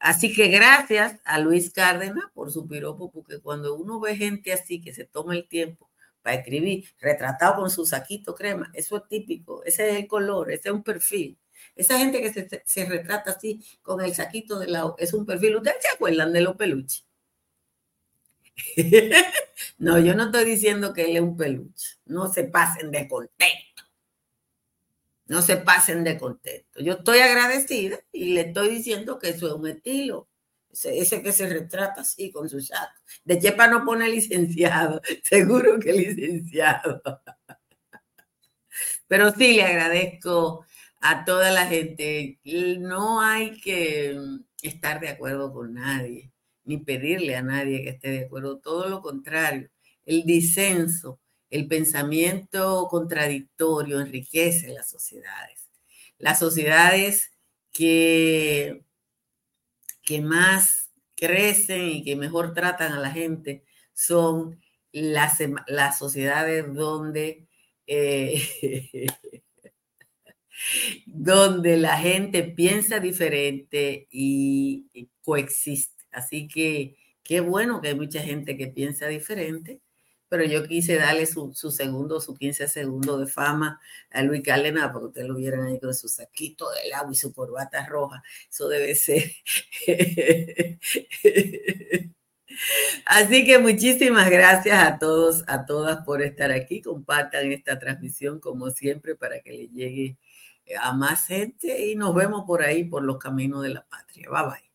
Así 0.00 0.34
que 0.34 0.48
gracias 0.48 1.20
a 1.24 1.38
Luis 1.38 1.72
Cárdenas 1.72 2.24
por 2.34 2.50
su 2.50 2.66
piropo, 2.66 3.12
porque 3.12 3.38
cuando 3.40 3.76
uno 3.76 4.00
ve 4.00 4.16
gente 4.16 4.52
así 4.52 4.80
que 4.80 4.92
se 4.92 5.04
toma 5.04 5.36
el 5.36 5.46
tiempo 5.46 5.88
para 6.26 6.38
escribir, 6.38 6.84
retratado 6.98 7.54
con 7.60 7.70
su 7.70 7.86
saquito 7.86 8.34
crema, 8.34 8.68
eso 8.74 8.96
es 8.96 9.06
típico, 9.08 9.62
ese 9.62 9.90
es 9.90 9.96
el 9.96 10.08
color, 10.08 10.50
ese 10.50 10.70
es 10.70 10.74
un 10.74 10.82
perfil. 10.82 11.38
Esa 11.76 12.00
gente 12.00 12.20
que 12.20 12.32
se, 12.32 12.62
se 12.64 12.84
retrata 12.84 13.30
así 13.30 13.64
con 13.80 14.00
el 14.00 14.12
saquito 14.12 14.58
de 14.58 14.66
lado, 14.66 14.96
es 14.98 15.14
un 15.14 15.24
perfil. 15.24 15.54
¿Ustedes 15.54 15.76
se 15.82 15.94
acuerdan 15.94 16.32
de 16.32 16.40
los 16.40 16.56
peluches? 16.56 17.06
no, 19.78 20.00
yo 20.00 20.14
no 20.14 20.24
estoy 20.24 20.44
diciendo 20.46 20.92
que 20.92 21.04
él 21.04 21.16
es 21.16 21.22
un 21.22 21.36
peluche. 21.36 21.90
No 22.06 22.32
se 22.32 22.42
pasen 22.42 22.90
de 22.90 23.06
contento. 23.06 23.84
No 25.28 25.42
se 25.42 25.58
pasen 25.58 26.02
de 26.02 26.18
contento. 26.18 26.80
Yo 26.80 26.94
estoy 26.94 27.20
agradecida 27.20 28.00
y 28.10 28.34
le 28.34 28.40
estoy 28.40 28.68
diciendo 28.70 29.20
que 29.20 29.28
eso 29.28 29.46
es 29.46 29.52
un 29.52 29.68
estilo. 29.68 30.26
Ese, 30.84 31.22
que 31.22 31.32
se 31.32 31.48
retrata 31.48 32.02
así 32.02 32.30
con 32.30 32.48
su 32.48 32.60
chat. 32.60 32.88
De 33.24 33.38
Chepa 33.38 33.68
no 33.68 33.84
pone 33.84 34.08
licenciado. 34.08 35.00
Seguro 35.22 35.78
que 35.78 35.92
licenciado. 35.92 37.02
Pero 39.08 39.32
sí 39.32 39.54
le 39.54 39.62
agradezco 39.62 40.64
a 41.00 41.24
toda 41.24 41.50
la 41.50 41.66
gente. 41.66 42.38
No 42.78 43.20
hay 43.20 43.58
que 43.60 44.18
estar 44.62 45.00
de 45.00 45.08
acuerdo 45.08 45.52
con 45.52 45.74
nadie 45.74 46.32
ni 46.66 46.78
pedirle 46.78 47.36
a 47.36 47.42
nadie 47.42 47.82
que 47.82 47.90
esté 47.90 48.10
de 48.10 48.24
acuerdo, 48.26 48.58
todo 48.58 48.88
lo 48.88 49.00
contrario, 49.00 49.70
el 50.04 50.24
disenso, 50.24 51.20
el 51.48 51.68
pensamiento 51.68 52.88
contradictorio 52.90 54.00
enriquece 54.00 54.68
las 54.68 54.90
sociedades. 54.90 55.68
Las 56.18 56.40
sociedades 56.40 57.32
que, 57.72 58.84
que 60.06 60.22
más 60.22 60.90
crecen 61.16 61.88
y 61.88 62.04
que 62.04 62.16
mejor 62.16 62.54
tratan 62.54 62.92
a 62.92 63.00
la 63.00 63.10
gente 63.10 63.64
son 63.92 64.58
las, 64.92 65.38
las 65.66 65.98
sociedades 65.98 66.72
donde, 66.72 67.46
eh, 67.86 68.40
donde 71.06 71.76
la 71.76 71.98
gente 71.98 72.42
piensa 72.44 73.00
diferente 73.00 74.08
y 74.10 75.10
coexiste. 75.22 76.04
Así 76.10 76.48
que 76.48 76.96
qué 77.22 77.40
bueno 77.40 77.82
que 77.82 77.88
hay 77.88 77.94
mucha 77.94 78.22
gente 78.22 78.56
que 78.56 78.68
piensa 78.68 79.08
diferente, 79.08 79.80
pero 80.36 80.48
yo 80.50 80.66
quise 80.68 80.96
darle 80.96 81.24
su, 81.24 81.54
segundo, 81.54 82.20
su 82.20 82.34
15 82.34 82.68
segundos 82.68 83.20
de 83.20 83.26
fama 83.26 83.80
a 84.10 84.22
Luis 84.22 84.42
Cárdenas, 84.42 84.90
porque 84.92 85.06
ustedes 85.06 85.28
lo 85.28 85.34
vieran 85.34 85.62
ahí 85.62 85.80
con 85.80 85.94
su 85.94 86.08
saquito 86.08 86.68
de 86.72 86.92
agua 86.92 87.10
y 87.10 87.14
su 87.14 87.32
corbata 87.32 87.86
roja. 87.86 88.22
Eso 88.50 88.68
debe 88.68 88.94
ser. 88.94 89.32
Así 93.06 93.46
que 93.46 93.58
muchísimas 93.58 94.28
gracias 94.28 94.78
a 94.78 94.98
todos, 94.98 95.42
a 95.46 95.64
todas 95.64 96.04
por 96.04 96.20
estar 96.20 96.52
aquí. 96.52 96.82
Compartan 96.82 97.50
esta 97.50 97.78
transmisión 97.78 98.38
como 98.38 98.68
siempre 98.70 99.14
para 99.14 99.40
que 99.40 99.52
le 99.52 99.68
llegue 99.68 100.18
a 100.78 100.92
más 100.92 101.28
gente 101.28 101.86
y 101.86 101.96
nos 101.96 102.14
vemos 102.14 102.44
por 102.46 102.62
ahí, 102.62 102.84
por 102.84 103.02
los 103.02 103.16
caminos 103.16 103.62
de 103.62 103.70
la 103.70 103.86
patria. 103.86 104.28
Bye 104.28 104.42
bye. 104.44 104.66